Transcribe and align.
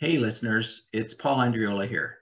Hey 0.00 0.16
listeners, 0.16 0.86
it's 0.92 1.12
Paul 1.12 1.38
Andriola 1.38 1.88
here. 1.88 2.18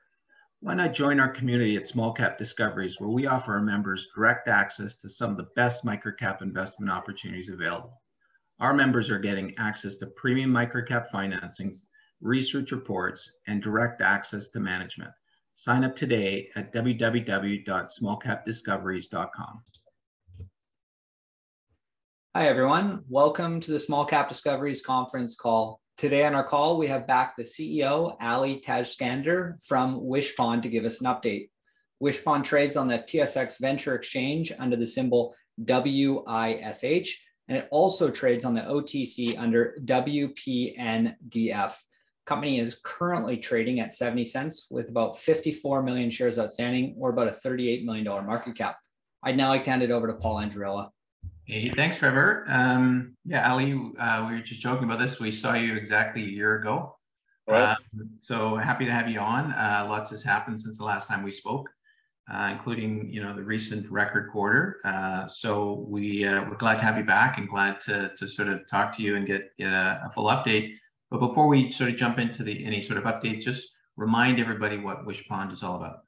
Why 0.61 0.73
not 0.73 0.95
join 0.95 1.21
our 1.21 1.29
community 1.29 1.77
at 1.77 1.87
Small 1.87 2.11
Cap 2.11 2.39
Discoveries 2.39 2.99
where 2.99 3.11
we 3.11 3.27
offer 3.27 3.53
our 3.53 3.61
members 3.61 4.09
direct 4.17 4.49
access 4.49 4.97
to 4.97 5.11
some 5.11 5.33
of 5.33 5.37
the 5.37 5.49
best 5.57 5.85
microcap 5.85 6.41
investment 6.41 6.91
opportunities 6.91 7.51
available. 7.51 8.01
Our 8.61 8.73
members 8.73 9.11
are 9.11 9.19
getting 9.19 9.55
access 9.59 9.99
to 9.99 10.07
premium 10.07 10.51
microcap 10.51 11.11
financings, 11.11 11.81
research 12.23 12.73
reports, 12.73 13.31
and 13.47 13.63
direct 13.63 14.01
access 14.01 14.49
to 14.53 14.61
management. 14.61 15.11
Sign 15.57 15.85
up 15.85 15.95
today 15.95 16.49
at 16.57 16.73
www.smallcapdiscoveries.com. 16.73 19.63
Hi, 22.35 22.49
everyone. 22.49 23.05
Welcome 23.11 23.61
to 23.61 23.71
the 23.71 23.81
Small 23.81 24.07
Cap 24.07 24.31
Discoveries 24.31 24.81
conference 24.81 25.37
call 25.37 25.83
Today 25.97 26.27
on 26.27 26.35
our 26.35 26.45
call, 26.45 26.77
we 26.77 26.89
have 26.89 27.07
back 27.07 27.37
the 27.37 27.43
CEO, 27.43 28.17
Ali 28.21 28.61
Tajskandar 28.61 29.65
from 29.65 29.99
Wishpond 29.99 30.61
to 30.61 30.69
give 30.69 30.85
us 30.85 31.01
an 31.01 31.07
update. 31.07 31.49
Wishpond 32.03 32.45
trades 32.45 32.77
on 32.77 32.87
the 32.87 32.99
TSX 32.99 33.59
Venture 33.59 33.95
Exchange 33.95 34.53
under 34.59 34.77
the 34.77 34.87
symbol 34.87 35.35
WISH, 35.57 37.19
and 37.49 37.57
it 37.57 37.67
also 37.71 38.11
trades 38.11 38.45
on 38.45 38.53
the 38.53 38.61
OTC 38.61 39.39
under 39.39 39.75
WPNDF. 39.87 41.75
Company 42.27 42.61
is 42.61 42.77
currently 42.85 43.39
trading 43.39 43.81
at 43.81 43.95
70 43.95 44.27
cents 44.27 44.67
with 44.71 44.91
about 44.91 45.19
54 45.19 45.83
million 45.83 46.11
shares 46.11 46.39
outstanding 46.39 46.95
or 46.99 47.09
about 47.09 47.29
a 47.29 47.49
$38 47.49 47.87
million 47.87 48.05
market 48.05 48.55
cap. 48.55 48.77
I'd 49.23 49.39
now 49.39 49.49
like 49.49 49.65
to 49.65 49.71
hand 49.71 49.83
it 49.83 49.91
over 49.91 50.09
to 50.09 50.13
Paul 50.13 50.43
Andriola. 50.43 50.91
Hey, 51.47 51.69
thanks, 51.69 51.99
Trevor. 51.99 52.45
Um, 52.49 53.17
yeah, 53.25 53.49
Ali, 53.49 53.73
uh, 54.01 54.27
we 54.29 54.35
were 54.35 54.41
just 54.41 54.61
joking 54.61 54.83
about 54.83 54.99
this. 54.99 55.21
We 55.21 55.31
saw 55.31 55.55
you 55.55 55.77
exactly 55.77 56.25
a 56.25 56.29
year 56.29 56.59
ago. 56.59 56.97
Right. 57.47 57.63
Uh, 57.63 57.77
so 58.19 58.57
happy 58.57 58.85
to 58.85 58.91
have 58.91 59.09
you 59.09 59.21
on. 59.21 59.53
Uh, 59.53 59.87
lots 59.89 60.11
has 60.11 60.25
happened 60.25 60.61
since 60.61 60.77
the 60.77 60.85
last 60.85 61.09
time 61.09 61.23
we 61.23 61.31
spoke, 61.31 61.71
uh, 62.29 62.49
including 62.51 63.13
you 63.13 63.23
know 63.23 63.33
the 63.33 63.45
recent 63.45 63.89
record 63.89 64.33
quarter. 64.33 64.81
Uh, 64.85 65.29
so 65.29 65.87
we 65.89 66.27
uh, 66.27 66.43
we're 66.51 66.57
glad 66.57 66.79
to 66.79 66.83
have 66.83 66.99
you 66.99 67.05
back 67.05 67.39
and 67.39 67.49
glad 67.49 67.81
to 67.83 68.11
to 68.17 68.27
sort 68.27 68.49
of 68.49 68.67
talk 68.67 68.97
to 68.97 69.03
you 69.05 69.15
and 69.15 69.25
get 69.25 69.57
get 69.57 69.73
a, 69.73 70.03
a 70.05 70.11
full 70.11 70.27
update. 70.27 70.75
But 71.13 71.21
before 71.21 71.47
we 71.47 71.71
sort 71.71 71.91
of 71.91 71.97
jump 71.97 72.19
into 72.19 72.43
the 72.43 72.65
any 72.65 72.83
sort 72.83 72.99
of 72.99 73.05
update, 73.05 73.41
just 73.41 73.69
remind 73.97 74.41
everybody 74.41 74.79
what 74.79 75.07
Wishpond 75.07 75.53
is 75.53 75.63
all 75.63 75.77
about. 75.77 76.06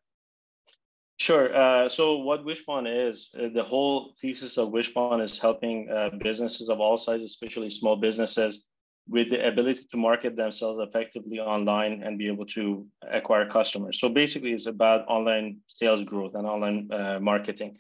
Sure. 1.19 1.55
Uh, 1.55 1.88
so 1.88 2.19
what 2.19 2.44
Wishpond 2.47 2.86
is, 3.08 3.34
uh, 3.36 3.48
the 3.52 3.62
whole 3.62 4.14
thesis 4.20 4.56
of 4.56 4.69
Wishpond 4.69 5.20
is 5.22 5.36
helping 5.38 5.91
uh, 5.91 6.11
businesses 6.22 6.69
of 6.69 6.78
all 6.78 6.97
sizes, 6.97 7.33
especially 7.33 7.70
small 7.70 7.97
businesses, 7.97 8.64
with 9.08 9.30
the 9.30 9.44
ability 9.44 9.83
to 9.91 9.96
market 9.96 10.36
themselves 10.36 10.80
effectively 10.86 11.41
online 11.41 12.02
and 12.05 12.19
be 12.19 12.28
able 12.28 12.46
to 12.46 12.86
acquire 13.02 13.48
customers. 13.48 13.98
So 13.98 14.08
basically, 14.08 14.52
it's 14.52 14.66
about 14.66 15.08
online 15.08 15.58
sales 15.66 16.05
growth 16.05 16.34
and 16.36 16.46
online 16.46 16.89
uh, 16.92 17.19
marketing. 17.20 17.78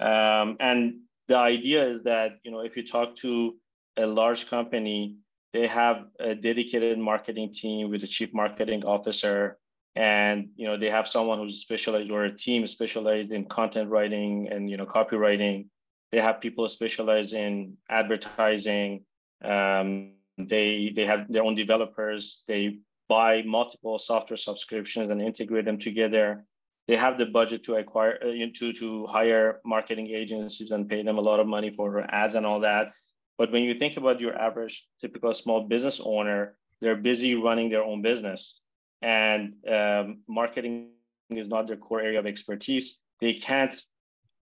Um, 0.00 0.56
and 0.58 1.02
the 1.28 1.36
idea 1.36 1.86
is 1.86 2.02
that 2.02 2.38
you 2.42 2.50
know 2.50 2.60
if 2.60 2.76
you 2.76 2.84
talk 2.84 3.14
to 3.18 3.54
a 3.96 4.06
large 4.06 4.48
company, 4.48 5.18
they 5.52 5.68
have 5.68 6.06
a 6.18 6.34
dedicated 6.34 6.98
marketing 6.98 7.52
team 7.52 7.90
with 7.90 8.02
a 8.02 8.08
chief 8.08 8.34
marketing 8.34 8.84
officer 8.84 9.58
and 9.94 10.48
you 10.56 10.66
know 10.66 10.76
they 10.76 10.90
have 10.90 11.06
someone 11.06 11.38
who's 11.38 11.60
specialized 11.60 12.10
or 12.10 12.24
a 12.24 12.36
team 12.36 12.66
specialized 12.66 13.30
in 13.30 13.44
content 13.44 13.90
writing 13.90 14.48
and 14.50 14.70
you 14.70 14.76
know 14.76 14.86
copywriting. 14.86 15.66
They 16.10 16.20
have 16.20 16.40
people 16.40 16.68
specialized 16.68 17.34
in 17.34 17.76
advertising. 17.88 19.04
Um, 19.42 20.12
they 20.38 20.92
they 20.94 21.04
have 21.04 21.30
their 21.30 21.42
own 21.42 21.54
developers. 21.54 22.44
They 22.46 22.78
buy 23.08 23.42
multiple 23.42 23.98
software 23.98 24.36
subscriptions 24.36 25.10
and 25.10 25.20
integrate 25.20 25.66
them 25.66 25.78
together. 25.78 26.44
They 26.88 26.96
have 26.96 27.18
the 27.18 27.26
budget 27.26 27.64
to 27.64 27.76
acquire 27.76 28.18
uh, 28.22 28.46
to 28.54 28.72
to 28.72 29.06
hire 29.06 29.60
marketing 29.64 30.08
agencies 30.08 30.70
and 30.70 30.88
pay 30.88 31.02
them 31.02 31.18
a 31.18 31.22
lot 31.22 31.40
of 31.40 31.46
money 31.46 31.70
for 31.70 32.04
ads 32.12 32.34
and 32.34 32.46
all 32.46 32.60
that. 32.60 32.92
But 33.38 33.52
when 33.52 33.62
you 33.62 33.74
think 33.74 33.96
about 33.96 34.20
your 34.20 34.38
average 34.38 34.86
typical 35.00 35.34
small 35.34 35.66
business 35.68 36.00
owner 36.02 36.56
they're 36.82 36.96
busy 36.96 37.36
running 37.36 37.70
their 37.70 37.84
own 37.84 38.02
business 38.02 38.60
and 39.02 39.54
um, 39.68 40.18
marketing 40.28 40.90
is 41.30 41.48
not 41.48 41.66
their 41.66 41.76
core 41.76 42.00
area 42.00 42.18
of 42.18 42.26
expertise, 42.26 42.98
they 43.20 43.34
can't 43.34 43.74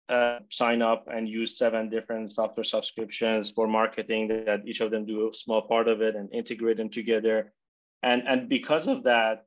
uh, 0.09 0.40
sign 0.50 0.81
up 0.81 1.08
and 1.12 1.30
use 1.30 1.58
seven 1.58 1.90
different 1.90 2.31
software 2.31 2.64
subscriptions 2.64 3.52
for 3.52 3.68
marketing 3.68 4.28
that 4.46 4.68
each 4.68 4.81
of 4.81 4.92
them 4.92 5.06
do 5.06 5.30
a 5.30 5.34
small 5.34 5.62
part 5.62 5.88
of 5.88 6.02
it 6.02 6.16
and 6.16 6.34
integrate 6.34 6.78
them 6.78 6.90
together. 6.90 7.53
And, 8.02 8.24
and 8.28 8.50
because 8.50 8.88
of 8.88 9.03
that, 9.03 9.46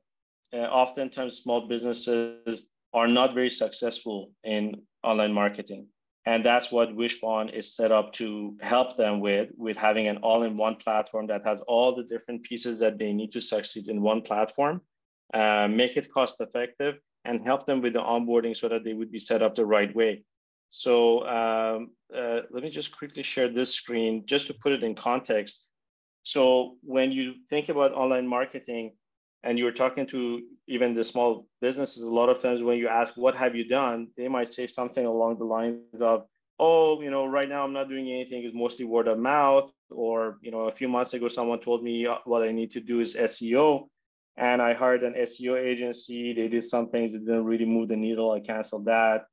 uh, 0.53 0.57
oftentimes 0.57 1.37
small 1.37 1.67
businesses 1.67 2.67
are 2.93 3.07
not 3.07 3.33
very 3.33 3.49
successful 3.49 4.31
in 4.43 4.81
online 5.03 5.33
marketing. 5.33 5.87
And 6.25 6.45
that's 6.45 6.71
what 6.71 6.95
Wishpond 6.95 7.53
is 7.53 7.75
set 7.75 7.91
up 7.91 8.13
to 8.13 8.55
help 8.61 8.95
them 8.95 9.19
with, 9.19 9.49
with 9.57 9.75
having 9.75 10.07
an 10.07 10.17
all-in-one 10.17 10.77
platform 10.77 11.27
that 11.27 11.45
has 11.45 11.59
all 11.67 11.93
the 11.93 12.03
different 12.03 12.43
pieces 12.43 12.79
that 12.79 12.97
they 12.97 13.11
need 13.11 13.33
to 13.33 13.41
succeed 13.41 13.89
in 13.89 14.01
one 14.01 14.21
platform 14.21 14.81
uh, 15.33 15.67
make 15.67 15.97
it 15.97 16.11
cost 16.11 16.39
effective, 16.41 16.95
and 17.25 17.41
help 17.41 17.65
them 17.65 17.81
with 17.81 17.93
the 17.93 17.99
onboarding 17.99 18.55
so 18.55 18.67
that 18.69 18.83
they 18.83 18.93
would 18.93 19.11
be 19.11 19.19
set 19.19 19.41
up 19.41 19.55
the 19.55 19.65
right 19.65 19.93
way. 19.95 20.23
So 20.69 21.27
um, 21.27 21.91
uh, 22.15 22.41
let 22.49 22.63
me 22.63 22.69
just 22.69 22.97
quickly 22.97 23.23
share 23.23 23.47
this 23.47 23.73
screen 23.73 24.23
just 24.25 24.47
to 24.47 24.53
put 24.53 24.71
it 24.71 24.83
in 24.83 24.95
context. 24.95 25.67
So 26.23 26.77
when 26.81 27.11
you 27.11 27.35
think 27.49 27.69
about 27.69 27.93
online 27.93 28.27
marketing 28.27 28.93
and 29.43 29.59
you're 29.59 29.71
talking 29.71 30.07
to 30.07 30.41
even 30.67 30.93
the 30.93 31.03
small 31.03 31.47
businesses, 31.61 32.03
a 32.03 32.09
lot 32.09 32.29
of 32.29 32.41
times 32.41 32.63
when 32.63 32.77
you 32.77 32.87
ask, 32.87 33.15
what 33.15 33.35
have 33.35 33.55
you 33.55 33.67
done? 33.67 34.07
They 34.17 34.27
might 34.27 34.47
say 34.47 34.65
something 34.67 35.05
along 35.05 35.37
the 35.37 35.45
lines 35.45 36.01
of, 36.01 36.25
oh, 36.59 37.01
you 37.01 37.11
know, 37.11 37.25
right 37.25 37.49
now 37.49 37.63
I'm 37.63 37.73
not 37.73 37.89
doing 37.89 38.09
anything, 38.09 38.43
it's 38.43 38.55
mostly 38.55 38.85
word 38.85 39.07
of 39.07 39.19
mouth. 39.19 39.71
Or, 39.89 40.39
you 40.41 40.49
know, 40.49 40.61
a 40.61 40.71
few 40.71 40.87
months 40.87 41.13
ago, 41.13 41.27
someone 41.27 41.59
told 41.59 41.83
me 41.83 42.07
what 42.25 42.41
I 42.41 42.51
need 42.51 42.71
to 42.71 42.79
do 42.79 42.99
is 42.99 43.15
SEO 43.15 43.89
and 44.37 44.61
I 44.61 44.73
hired 44.73 45.03
an 45.03 45.13
SEO 45.13 45.55
agency. 45.57 46.33
They 46.33 46.47
did 46.47 46.65
some 46.65 46.89
things 46.89 47.11
that 47.11 47.25
didn't 47.25 47.45
really 47.45 47.65
move 47.65 47.89
the 47.89 47.95
needle. 47.95 48.31
I 48.31 48.39
canceled 48.39 48.85
that. 48.85 49.25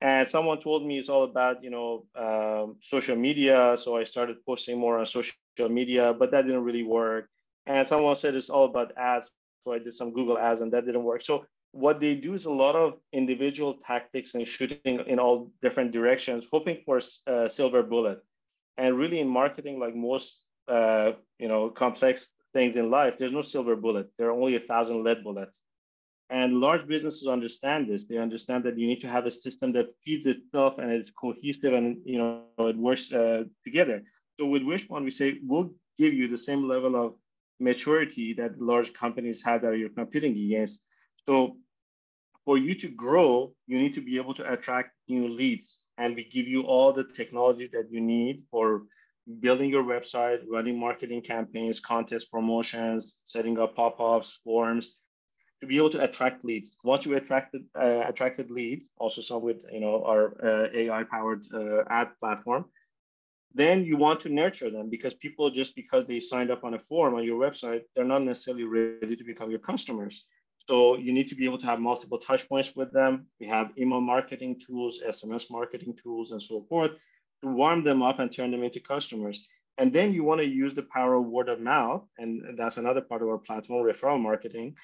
And 0.00 0.26
someone 0.26 0.60
told 0.60 0.86
me 0.86 0.98
it's 0.98 1.10
all 1.10 1.24
about 1.24 1.62
you 1.62 1.70
know 1.70 2.06
um, 2.16 2.76
social 2.82 3.16
media, 3.16 3.76
so 3.78 3.96
I 3.96 4.04
started 4.04 4.44
posting 4.46 4.78
more 4.78 4.98
on 4.98 5.06
social 5.06 5.34
media, 5.68 6.14
but 6.18 6.30
that 6.30 6.46
didn't 6.46 6.64
really 6.64 6.82
work. 6.82 7.28
And 7.66 7.86
someone 7.86 8.16
said 8.16 8.34
it's 8.34 8.50
all 8.50 8.64
about 8.64 8.92
ads, 8.96 9.30
so 9.64 9.72
I 9.72 9.78
did 9.78 9.94
some 9.94 10.12
Google 10.12 10.38
ads, 10.38 10.62
and 10.62 10.72
that 10.72 10.86
didn't 10.86 11.04
work. 11.04 11.22
So 11.22 11.44
what 11.72 12.00
they 12.00 12.14
do 12.14 12.34
is 12.34 12.46
a 12.46 12.52
lot 12.52 12.74
of 12.74 12.94
individual 13.12 13.74
tactics 13.74 14.34
and 14.34 14.46
shooting 14.48 15.00
in 15.06 15.18
all 15.18 15.52
different 15.62 15.92
directions, 15.92 16.48
hoping 16.50 16.78
for 16.84 17.00
a 17.26 17.50
silver 17.50 17.82
bullet. 17.82 18.20
And 18.78 18.96
really, 18.96 19.20
in 19.20 19.28
marketing, 19.28 19.78
like 19.78 19.94
most 19.94 20.46
uh, 20.66 21.12
you 21.38 21.48
know 21.48 21.68
complex 21.68 22.28
things 22.52 22.76
in 22.76 22.90
life, 22.90 23.16
there's 23.16 23.32
no 23.32 23.42
silver 23.42 23.76
bullet. 23.76 24.10
There 24.18 24.28
are 24.28 24.32
only 24.32 24.56
a 24.56 24.60
thousand 24.60 25.04
lead 25.04 25.22
bullets. 25.24 25.60
And 26.30 26.60
large 26.60 26.86
businesses 26.86 27.26
understand 27.26 27.88
this. 27.88 28.04
They 28.04 28.18
understand 28.18 28.64
that 28.64 28.78
you 28.78 28.86
need 28.86 29.00
to 29.00 29.08
have 29.08 29.26
a 29.26 29.30
system 29.30 29.72
that 29.72 29.94
feeds 30.04 30.26
itself 30.26 30.78
and 30.78 30.90
it's 30.92 31.10
cohesive 31.10 31.74
and 31.74 31.98
you 32.04 32.18
know 32.18 32.44
it 32.58 32.76
works 32.76 33.12
uh, 33.12 33.44
together. 33.64 34.02
So 34.38 34.46
with 34.46 34.62
Wishpond, 34.62 35.04
we 35.04 35.10
say 35.10 35.40
we'll 35.44 35.70
give 35.98 36.14
you 36.14 36.28
the 36.28 36.38
same 36.38 36.68
level 36.68 36.94
of 36.94 37.14
maturity 37.58 38.32
that 38.34 38.60
large 38.60 38.92
companies 38.92 39.42
have 39.44 39.62
that 39.62 39.76
you're 39.76 39.88
competing 39.88 40.32
against. 40.32 40.80
So 41.28 41.56
for 42.44 42.56
you 42.56 42.74
to 42.76 42.88
grow, 42.88 43.52
you 43.66 43.78
need 43.78 43.94
to 43.94 44.00
be 44.00 44.16
able 44.16 44.34
to 44.34 44.52
attract 44.52 44.90
new 45.08 45.28
leads. 45.28 45.80
And 45.98 46.16
we 46.16 46.24
give 46.24 46.48
you 46.48 46.62
all 46.62 46.92
the 46.92 47.04
technology 47.04 47.68
that 47.72 47.90
you 47.90 48.00
need 48.00 48.44
for 48.50 48.84
building 49.40 49.70
your 49.70 49.84
website, 49.84 50.40
running 50.48 50.78
marketing 50.78 51.22
campaigns, 51.22 51.80
contest 51.80 52.30
promotions, 52.30 53.16
setting 53.24 53.58
up 53.58 53.76
pop-ups, 53.76 54.40
forms, 54.44 54.96
to 55.60 55.66
be 55.66 55.76
able 55.76 55.90
to 55.90 56.02
attract 56.02 56.44
leads. 56.44 56.76
Once 56.82 57.04
you 57.04 57.14
attracted 57.16 57.64
uh, 57.78 58.04
attracted 58.06 58.50
leads, 58.50 58.88
also 58.98 59.20
some 59.20 59.42
with 59.42 59.64
you 59.72 59.80
know 59.80 60.02
our 60.04 60.34
uh, 60.44 60.68
AI-powered 60.74 61.44
uh, 61.52 61.82
ad 61.88 62.08
platform, 62.18 62.64
then 63.54 63.84
you 63.84 63.96
want 63.96 64.20
to 64.20 64.28
nurture 64.30 64.70
them 64.70 64.88
because 64.88 65.14
people 65.14 65.50
just 65.50 65.74
because 65.76 66.06
they 66.06 66.20
signed 66.20 66.50
up 66.50 66.64
on 66.64 66.74
a 66.74 66.78
form 66.78 67.14
on 67.14 67.24
your 67.24 67.38
website, 67.38 67.82
they're 67.94 68.04
not 68.04 68.22
necessarily 68.22 68.64
ready 68.64 69.16
to 69.16 69.24
become 69.24 69.50
your 69.50 69.60
customers. 69.60 70.26
So 70.68 70.96
you 70.96 71.12
need 71.12 71.28
to 71.28 71.34
be 71.34 71.44
able 71.44 71.58
to 71.58 71.66
have 71.66 71.80
multiple 71.80 72.18
touch 72.18 72.48
points 72.48 72.74
with 72.76 72.92
them. 72.92 73.26
We 73.40 73.46
have 73.48 73.72
email 73.76 74.00
marketing 74.00 74.60
tools, 74.64 75.02
SMS 75.06 75.50
marketing 75.50 75.96
tools, 76.02 76.32
and 76.32 76.40
so 76.40 76.64
forth 76.68 76.92
warm 77.42 77.84
them 77.84 78.02
up 78.02 78.18
and 78.18 78.30
turn 78.30 78.50
them 78.50 78.62
into 78.62 78.80
customers. 78.80 79.46
And 79.78 79.92
then 79.92 80.12
you 80.12 80.24
want 80.24 80.40
to 80.40 80.46
use 80.46 80.74
the 80.74 80.82
power 80.82 81.14
of 81.14 81.26
word 81.26 81.48
of 81.48 81.60
mouth, 81.60 82.04
and 82.18 82.58
that's 82.58 82.76
another 82.76 83.00
part 83.00 83.22
of 83.22 83.28
our 83.28 83.38
platform, 83.38 83.86
referral 83.86 84.20
marketing, 84.20 84.76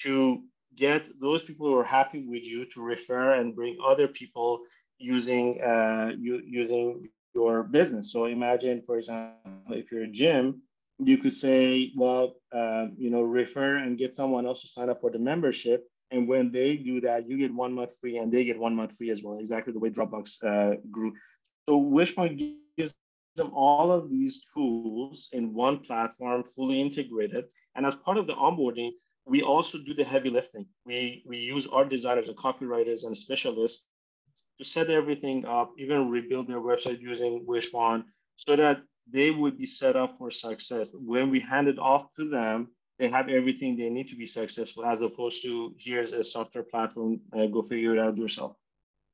to 0.00 0.42
get 0.76 1.08
those 1.20 1.42
people 1.42 1.68
who 1.68 1.78
are 1.78 1.84
happy 1.84 2.24
with 2.26 2.44
you 2.44 2.64
to 2.66 2.82
refer 2.82 3.34
and 3.34 3.56
bring 3.56 3.76
other 3.84 4.06
people 4.08 4.60
using 4.98 5.60
uh, 5.60 6.12
you, 6.16 6.40
using 6.46 7.08
your 7.34 7.64
business. 7.64 8.12
So 8.12 8.26
imagine, 8.26 8.82
for 8.86 8.98
example, 8.98 9.50
if 9.70 9.90
you're 9.90 10.04
a 10.04 10.08
gym 10.10 10.62
you 10.98 11.18
could 11.18 11.32
say, 11.32 11.92
well, 11.96 12.36
uh, 12.52 12.86
you 12.96 13.10
know, 13.10 13.22
refer 13.22 13.76
and 13.76 13.98
get 13.98 14.16
someone 14.16 14.46
else 14.46 14.62
to 14.62 14.68
sign 14.68 14.88
up 14.88 15.00
for 15.00 15.10
the 15.10 15.18
membership. 15.18 15.88
And 16.10 16.28
when 16.28 16.52
they 16.52 16.76
do 16.76 17.00
that, 17.00 17.28
you 17.28 17.36
get 17.36 17.52
one 17.52 17.72
month 17.72 17.98
free 17.98 18.18
and 18.18 18.32
they 18.32 18.44
get 18.44 18.58
one 18.58 18.76
month 18.76 18.96
free 18.96 19.10
as 19.10 19.22
well, 19.22 19.38
exactly 19.38 19.72
the 19.72 19.78
way 19.78 19.90
Dropbox 19.90 20.44
uh, 20.44 20.76
grew. 20.90 21.12
So 21.68 21.80
Wishpond 21.80 22.56
gives 22.76 22.94
them 23.36 23.50
all 23.54 23.90
of 23.90 24.10
these 24.10 24.44
tools 24.54 25.28
in 25.32 25.54
one 25.54 25.78
platform, 25.78 26.44
fully 26.44 26.80
integrated. 26.80 27.46
And 27.74 27.86
as 27.86 27.94
part 27.94 28.18
of 28.18 28.26
the 28.26 28.34
onboarding, 28.34 28.92
we 29.26 29.42
also 29.42 29.78
do 29.78 29.94
the 29.94 30.04
heavy 30.04 30.30
lifting. 30.30 30.66
We, 30.84 31.24
we 31.26 31.38
use 31.38 31.66
our 31.66 31.84
designers 31.84 32.28
and 32.28 32.36
copywriters 32.36 33.04
and 33.04 33.16
specialists 33.16 33.86
to 34.58 34.64
set 34.64 34.90
everything 34.90 35.46
up, 35.46 35.72
even 35.78 36.10
rebuild 36.10 36.48
their 36.48 36.60
website 36.60 37.00
using 37.00 37.44
Wishpond 37.48 38.04
so 38.36 38.56
that 38.56 38.82
they 39.10 39.30
would 39.30 39.58
be 39.58 39.66
set 39.66 39.96
up 39.96 40.16
for 40.18 40.30
success. 40.30 40.92
When 40.94 41.30
we 41.30 41.40
hand 41.40 41.68
it 41.68 41.78
off 41.78 42.06
to 42.18 42.28
them, 42.28 42.68
they 42.98 43.08
have 43.08 43.28
everything 43.28 43.76
they 43.76 43.90
need 43.90 44.08
to 44.08 44.16
be 44.16 44.26
successful, 44.26 44.84
as 44.84 45.00
opposed 45.00 45.42
to 45.42 45.74
here's 45.78 46.12
a 46.12 46.22
software 46.22 46.62
platform, 46.62 47.20
uh, 47.36 47.46
go 47.46 47.62
figure 47.62 47.94
it 47.94 47.98
out 47.98 48.16
yourself. 48.16 48.56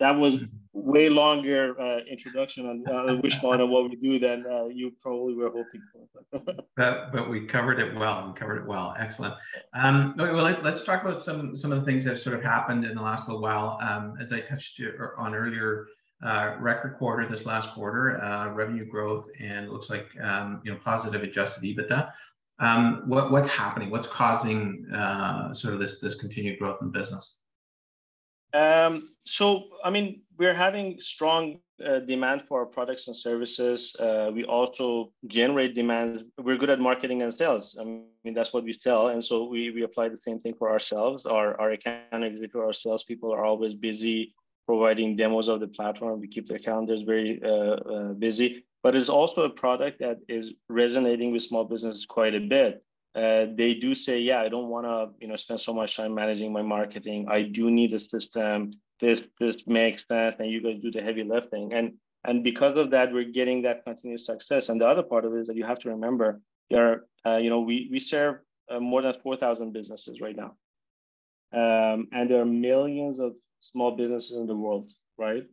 That 0.01 0.17
was 0.17 0.45
way 0.73 1.09
longer 1.09 1.79
uh, 1.81 1.99
introduction 2.11 2.67
on 2.67 2.85
uh, 2.89 3.21
Wishpond 3.21 3.61
and 3.61 3.71
what 3.71 3.91
we 3.91 3.97
do 3.97 4.19
than 4.19 4.45
uh, 4.47 4.67
you 4.67 4.93
probably 5.03 5.35
were 5.35 5.51
hoping 5.51 5.83
for. 5.93 6.55
but, 6.77 7.13
but 7.13 7.29
we 7.29 7.47
covered 7.47 7.81
it 7.81 7.95
well. 7.95 8.33
We 8.33 8.39
covered 8.39 8.63
it 8.63 8.67
well. 8.67 8.95
Excellent. 8.99 9.35
Um, 9.75 10.15
okay, 10.19 10.33
well, 10.33 10.45
let, 10.45 10.65
us 10.65 10.85
talk 10.85 11.03
about 11.03 11.21
some 11.21 11.57
some 11.57 11.73
of 11.73 11.81
the 11.81 11.85
things 11.85 12.05
that 12.05 12.11
have 12.11 12.21
sort 12.21 12.37
of 12.37 12.43
happened 12.43 12.85
in 12.85 12.95
the 12.95 13.03
last 13.03 13.29
little 13.29 13.43
while. 13.43 13.79
Um, 13.83 14.17
as 14.21 14.33
I 14.33 14.41
touched 14.41 14.81
on 15.19 15.35
earlier, 15.35 15.87
uh, 16.23 16.57
record 16.59 16.97
quarter 16.99 17.27
this 17.29 17.47
last 17.47 17.71
quarter, 17.75 18.23
uh, 18.23 18.53
revenue 18.53 18.85
growth, 18.85 19.29
and 19.41 19.71
looks 19.71 19.91
like 19.91 20.09
um, 20.23 20.61
you 20.65 20.73
know 20.73 20.79
positive 20.85 21.23
adjusted 21.23 21.65
EBITDA. 21.65 22.13
Um, 22.59 23.05
what, 23.07 23.31
what's 23.31 23.49
happening? 23.49 23.89
What's 23.91 24.07
causing 24.07 24.87
uh, 24.93 25.55
sort 25.55 25.75
of 25.75 25.81
this 25.81 25.99
this 25.99 26.17
continued 26.17 26.59
growth 26.59 26.79
in 26.83 26.91
business? 26.91 27.37
Um, 28.53 29.11
so, 29.25 29.65
I 29.85 29.91
mean, 29.91 30.23
we're 30.39 30.55
having 30.55 31.01
strong 31.01 31.61
uh, 31.85 32.01
demand 32.01 32.43
for 32.49 32.61
our 32.61 32.67
products 32.67 33.07
and 33.07 33.17
services. 33.17 33.97
Uh, 33.99 34.31
we 34.33 34.45
also 34.45 35.13
generate 35.27 35.75
demand. 35.75 36.25
We're 36.39 36.57
good 36.57 36.71
at 36.71 36.81
marketing 36.81 37.23
and 37.23 37.33
sales. 37.33 37.77
I 37.81 37.85
mean, 37.85 38.35
that's 38.35 38.53
what 38.53 38.65
we 38.65 38.73
sell, 38.73 39.09
and 39.09 39.25
so 39.25 39.45
we 39.45 39.71
we 39.71 39.83
apply 39.83 40.09
the 40.09 40.17
same 40.17 40.39
thing 40.39 40.55
for 40.55 40.71
ourselves. 40.71 41.27
Our 41.27 41.59
our 41.61 41.71
account 41.71 42.25
executive, 42.25 42.61
our 42.61 42.73
salespeople 42.73 43.33
are 43.33 43.45
always 43.45 43.75
busy 43.75 44.35
providing 44.67 45.17
demos 45.17 45.49
of 45.49 45.61
the 45.61 45.69
platform. 45.69 46.21
We 46.21 46.29
keep 46.29 46.47
their 46.47 46.59
calendars 46.59 47.03
very 47.03 47.41
uh, 47.43 47.77
uh, 47.95 48.13
busy, 48.13 48.65
but 48.83 48.95
it's 48.95 49.09
also 49.09 49.43
a 49.43 49.51
product 49.51 50.01
that 50.01 50.19
is 50.29 50.53
resonating 50.69 51.33
with 51.33 51.43
small 51.43 51.65
businesses 51.65 52.07
quite 52.07 52.35
a 52.35 52.41
bit. 52.41 52.85
Uh, 53.15 53.47
they 53.55 53.75
do 53.75 53.95
say, 53.95 54.21
yeah, 54.21 54.41
I 54.41 54.49
don't 54.49 54.69
want 54.69 54.87
to, 54.87 55.11
you 55.21 55.29
know, 55.29 55.37
spend 55.37 55.61
so 55.61 55.75
much 55.75 55.97
time 55.97 56.15
managing 56.15 56.53
my 56.53 56.63
marketing. 56.63 57.27
I 57.29 57.43
do 57.43 57.71
need 57.71 57.93
a 57.93 57.99
system. 57.99 58.73
This 59.01 59.23
this 59.41 59.67
makes 59.67 60.05
sense, 60.07 60.37
and 60.39 60.51
you 60.51 60.63
guys 60.63 60.81
do 60.81 60.91
the 60.91 61.03
heavy 61.03 61.25
lifting. 61.25 61.73
And 61.73 61.95
and 62.25 62.45
because 62.45 62.79
of 62.79 62.91
that, 62.91 63.13
we're 63.13 63.25
getting 63.25 63.63
that 63.63 63.85
continuous 63.85 64.27
success. 64.27 64.69
And 64.69 64.81
the 64.81 64.87
other 64.87 65.03
part 65.03 65.25
of 65.25 65.35
it 65.35 65.41
is 65.41 65.47
that 65.49 65.57
you 65.57 65.65
have 65.65 65.79
to 65.81 65.89
remember 65.89 66.41
there, 66.69 67.05
are, 67.25 67.35
uh, 67.35 67.39
you 67.39 67.51
know, 67.51 67.61
we 67.61 67.89
we 67.91 67.99
serve 67.99 68.37
uh, 68.71 68.79
more 68.79 69.03
than 69.03 69.15
four 69.23 69.37
thousand 69.37 69.73
businesses 69.73 70.21
right 70.21 70.37
now, 70.37 70.55
um, 71.53 72.09
and 72.13 72.31
there 72.31 72.41
are 72.41 72.47
millions 72.47 73.19
of 73.19 73.35
small 73.61 73.97
businesses 73.97 74.37
in 74.37 74.47
the 74.47 74.55
world, 74.55 74.91
right? 75.19 75.45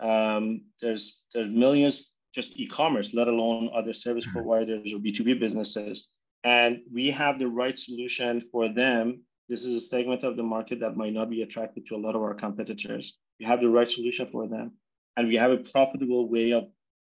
Um, 0.00 0.62
there's 0.80 1.20
there's 1.34 1.50
millions 1.50 2.12
just 2.34 2.58
e-commerce, 2.58 3.12
let 3.12 3.28
alone 3.28 3.70
other 3.74 3.92
service 3.92 4.24
mm-hmm. 4.26 4.38
providers 4.38 4.94
or 4.94 4.98
B2B 4.98 5.38
businesses. 5.38 6.08
And 6.44 6.80
we 6.92 7.10
have 7.10 7.38
the 7.38 7.48
right 7.48 7.78
solution 7.78 8.40
for 8.52 8.68
them. 8.68 9.22
This 9.48 9.64
is 9.64 9.82
a 9.82 9.86
segment 9.86 10.24
of 10.24 10.36
the 10.36 10.42
market 10.42 10.80
that 10.80 10.96
might 10.96 11.12
not 11.12 11.30
be 11.30 11.42
attractive 11.42 11.86
to 11.86 11.96
a 11.96 12.02
lot 12.04 12.16
of 12.16 12.22
our 12.22 12.34
competitors. 12.34 13.18
We 13.38 13.46
have 13.46 13.60
the 13.60 13.68
right 13.68 13.88
solution 13.88 14.28
for 14.30 14.48
them. 14.48 14.72
And 15.16 15.28
we 15.28 15.36
have 15.36 15.50
a 15.50 15.58
profitable 15.58 16.28
way 16.28 16.52
of 16.52 16.64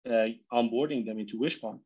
uh, 0.07 0.29
onboarding 0.53 1.05
them 1.05 1.19
into 1.19 1.39
Wishpond. 1.39 1.79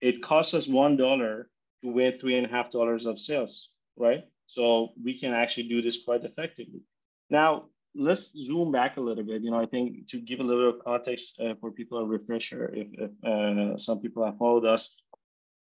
It 0.00 0.22
costs 0.22 0.54
us 0.54 0.66
$1 0.66 0.96
to 0.96 1.44
win 1.82 2.12
three 2.14 2.36
and 2.36 2.46
a 2.46 2.48
half 2.48 2.70
dollars 2.70 3.06
of 3.06 3.18
sales, 3.18 3.70
right? 3.96 4.24
So 4.46 4.92
we 5.02 5.18
can 5.18 5.32
actually 5.32 5.68
do 5.68 5.82
this 5.82 6.02
quite 6.02 6.24
effectively. 6.24 6.80
Now, 7.28 7.66
let's 7.94 8.32
zoom 8.36 8.72
back 8.72 8.96
a 8.96 9.00
little 9.00 9.24
bit. 9.24 9.42
You 9.42 9.50
know, 9.50 9.60
I 9.60 9.66
think 9.66 10.08
to 10.08 10.20
give 10.20 10.40
a 10.40 10.42
little 10.42 10.72
bit 10.72 10.80
of 10.80 10.84
context 10.84 11.38
uh, 11.40 11.54
for 11.60 11.70
people 11.70 11.98
a 11.98 12.04
refresher, 12.04 12.72
if, 12.74 12.88
if 12.92 13.10
uh, 13.24 13.78
some 13.78 14.00
people 14.00 14.24
have 14.24 14.38
followed 14.38 14.64
us, 14.64 14.96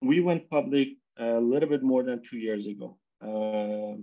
we 0.02 0.20
went 0.20 0.50
public 0.50 0.90
a 1.18 1.40
little 1.40 1.70
bit 1.70 1.84
more 1.84 2.04
than 2.04 2.22
two 2.24 2.38
years 2.38 2.68
ago, 2.68 2.98
uh, 3.24 3.94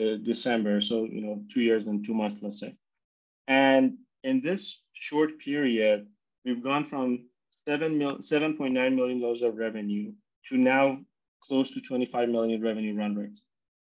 uh 0.00 0.16
December. 0.22 0.80
So 0.80 1.04
you 1.04 1.20
know, 1.22 1.42
two 1.52 1.62
years 1.62 1.86
and 1.86 2.04
two 2.04 2.14
months, 2.14 2.36
let's 2.42 2.60
say. 2.60 2.76
And 3.48 3.98
in 4.24 4.40
this 4.40 4.82
short 4.92 5.38
period, 5.38 6.06
we've 6.44 6.62
gone 6.62 6.84
from 6.84 7.26
seven 7.50 7.98
mil, 7.98 8.22
seven 8.22 8.56
point 8.56 8.74
nine 8.74 8.96
million 8.96 9.20
dollars 9.20 9.42
of 9.42 9.56
revenue 9.56 10.12
to 10.48 10.56
now 10.56 10.98
close 11.42 11.70
to 11.70 11.80
25 11.80 12.28
million 12.28 12.60
revenue 12.62 12.96
run 12.96 13.14
rate, 13.14 13.38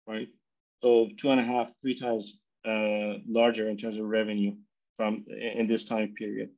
right? 0.07 0.29
So 0.83 1.09
two 1.17 1.31
and 1.31 1.41
a 1.41 1.45
half, 1.45 1.69
three 1.83 1.99
times 1.99 2.41
uh, 2.65 3.15
larger 3.29 3.69
in 3.69 3.77
terms 3.77 3.99
of 3.99 4.05
revenue 4.05 4.55
from 4.97 5.25
in 5.29 5.67
this 5.67 5.85
time 5.85 6.15
period. 6.17 6.51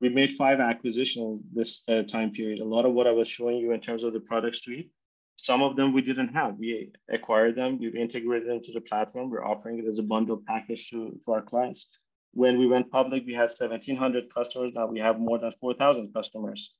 We 0.00 0.08
made 0.08 0.32
five 0.32 0.60
acquisitions 0.60 1.40
this 1.52 1.82
uh, 1.88 2.04
time 2.04 2.30
period. 2.30 2.60
A 2.60 2.64
lot 2.64 2.86
of 2.86 2.92
what 2.92 3.06
I 3.06 3.10
was 3.10 3.28
showing 3.28 3.56
you 3.56 3.72
in 3.72 3.80
terms 3.80 4.04
of 4.04 4.12
the 4.12 4.20
product 4.20 4.56
suite, 4.56 4.90
some 5.38 5.62
of 5.62 5.76
them 5.76 5.92
we 5.92 6.02
didn't 6.02 6.34
have. 6.34 6.56
We 6.58 6.92
acquired 7.08 7.54
them, 7.54 7.78
we've 7.78 7.94
integrated 7.94 8.48
them 8.48 8.62
to 8.64 8.72
the 8.72 8.80
platform. 8.80 9.30
We're 9.30 9.44
offering 9.44 9.78
it 9.78 9.86
as 9.86 9.98
a 9.98 10.02
bundle 10.02 10.42
package 10.46 10.90
to, 10.90 11.18
to 11.24 11.32
our 11.32 11.42
clients. 11.42 11.88
When 12.32 12.58
we 12.58 12.66
went 12.66 12.90
public, 12.90 13.24
we 13.24 13.34
had 13.34 13.50
1,700 13.50 14.34
customers. 14.34 14.72
Now 14.74 14.86
we 14.86 14.98
have 14.98 15.18
more 15.18 15.38
than 15.38 15.52
4,000 15.60 16.12
customers. 16.12 16.74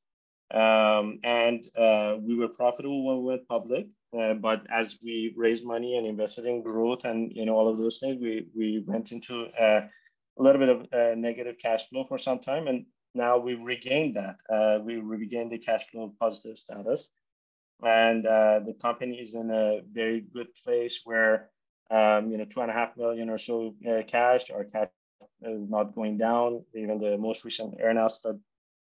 Um, 0.50 1.20
and 1.22 1.64
uh, 1.76 2.16
we 2.20 2.37
were 2.37 2.49
profitable 2.49 3.06
when 3.06 3.19
we 3.19 3.25
went 3.31 3.49
public. 3.49 3.87
Uh, 4.19 4.34
but 4.34 4.66
as 4.70 4.99
we 5.02 5.34
raised 5.37 5.64
money 5.64 5.96
and 5.96 6.06
invested 6.06 6.46
in 6.46 6.62
growth 6.62 7.04
and 7.04 7.31
you 7.34 7.44
know 7.44 7.54
all 7.54 7.69
of 7.69 7.76
those 7.76 7.99
things, 7.99 8.19
we 8.20 8.46
we 8.56 8.82
went 8.87 9.12
into 9.12 9.46
uh, 9.61 9.87
a 10.38 10.43
little 10.43 10.58
bit 10.58 10.70
of 10.70 10.87
uh, 10.93 11.14
negative 11.14 11.56
cash 11.58 11.87
flow 11.90 12.04
for 12.08 12.16
some 12.16 12.38
time, 12.38 12.69
and 12.69 12.87
now 13.14 13.37
we've 13.37 13.61
regained 13.61 14.16
that. 14.16 14.37
Uh, 14.49 14.78
we 14.82 14.96
regained 14.96 15.52
the 15.52 15.58
cash 15.58 15.87
flow 15.90 16.14
positive 16.19 16.56
status, 16.56 17.11
and 17.84 18.26
uh, 18.26 18.60
the 18.60 18.75
company 18.75 19.19
is 19.19 19.34
in 19.34 19.50
a 19.50 19.80
very 19.92 20.20
good 20.20 20.54
place 20.54 21.02
where 21.04 21.50
um, 21.90 22.30
you 22.30 22.38
know 22.38 22.44
two 22.44 22.60
and 22.60 22.70
a 22.70 22.75
half 22.75 22.96
million 22.96 23.30
or 23.30 23.38
so 23.38 23.75
cash. 24.06 24.50
Our 24.50 24.64
cash 24.64 24.88
is 25.42 25.68
not 25.68 25.94
going 25.94 26.18
down. 26.18 26.64
Even 26.75 26.99
the 26.99 27.16
most 27.16 27.44
recent 27.44 27.78
earnouts 27.78 28.23
that 28.23 28.38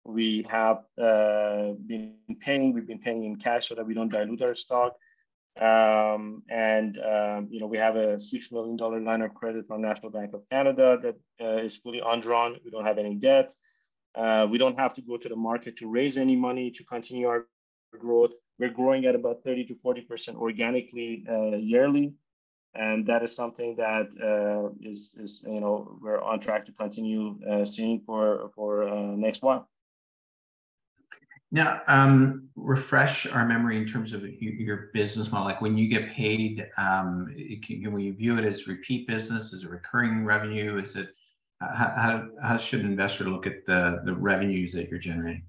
we 0.04 0.46
have 0.48 0.84
uh, 1.00 1.72
been 1.86 2.14
paying. 2.40 2.72
We've 2.72 2.86
been 2.86 2.98
paying 2.98 3.24
in 3.24 3.36
cash 3.36 3.68
so 3.68 3.74
that 3.74 3.86
we 3.86 3.94
don't 3.94 4.10
dilute 4.10 4.42
our 4.42 4.54
stock. 4.54 4.96
Um, 5.60 6.42
and 6.48 6.98
um, 6.98 7.48
you 7.50 7.60
know 7.60 7.66
we 7.66 7.76
have 7.78 7.96
a 7.96 8.18
six 8.18 8.50
million 8.52 8.76
dollar 8.76 9.00
line 9.00 9.22
of 9.22 9.34
credit 9.34 9.66
from 9.66 9.82
National 9.82 10.10
Bank 10.10 10.32
of 10.34 10.48
Canada 10.50 10.98
that 11.02 11.16
uh, 11.44 11.62
is 11.62 11.76
fully 11.76 12.00
undrawn. 12.04 12.56
We 12.64 12.70
don't 12.70 12.86
have 12.86 12.98
any 12.98 13.16
debt. 13.16 13.52
Uh, 14.14 14.46
we 14.50 14.58
don't 14.58 14.78
have 14.78 14.94
to 14.94 15.02
go 15.02 15.16
to 15.16 15.28
the 15.28 15.36
market 15.36 15.78
to 15.78 15.88
raise 15.88 16.16
any 16.16 16.36
money 16.36 16.70
to 16.70 16.84
continue 16.84 17.26
our 17.28 17.46
growth. 17.98 18.32
We're 18.62 18.68
growing 18.68 19.06
at 19.06 19.16
about 19.16 19.42
30 19.42 19.64
to 19.64 19.74
40 19.74 20.02
percent 20.02 20.38
organically 20.38 21.24
uh, 21.28 21.56
yearly, 21.56 22.14
and 22.76 23.04
that 23.08 23.24
is 23.24 23.34
something 23.34 23.74
that 23.74 24.06
uh, 24.22 24.70
is 24.80 25.16
is 25.18 25.42
you 25.44 25.58
know 25.58 25.98
we're 26.00 26.22
on 26.22 26.38
track 26.38 26.64
to 26.66 26.72
continue 26.72 27.40
uh, 27.50 27.64
seeing 27.64 27.98
for 28.06 28.52
for 28.54 28.88
uh, 28.88 29.16
next 29.16 29.42
while. 29.42 29.68
Now, 31.50 31.80
um, 31.88 32.50
refresh 32.54 33.26
our 33.26 33.44
memory 33.44 33.78
in 33.78 33.84
terms 33.84 34.12
of 34.12 34.22
your 34.40 34.90
business 34.94 35.32
model. 35.32 35.48
Like 35.48 35.60
when 35.60 35.76
you 35.76 35.88
get 35.88 36.12
paid, 36.12 36.68
um, 36.78 37.34
can, 37.66 37.82
can 37.82 37.92
we 37.92 38.10
view 38.10 38.38
it 38.38 38.44
as 38.44 38.68
repeat 38.68 39.08
business? 39.08 39.52
Is 39.52 39.64
it 39.64 39.70
recurring 39.70 40.24
revenue? 40.24 40.78
Is 40.78 40.94
it 40.94 41.08
uh, 41.60 41.74
how, 41.74 42.28
how 42.40 42.56
should 42.58 42.82
an 42.82 42.86
investor 42.86 43.24
look 43.24 43.44
at 43.44 43.66
the, 43.66 44.02
the 44.04 44.14
revenues 44.14 44.72
that 44.74 44.88
you're 44.88 45.00
generating? 45.00 45.42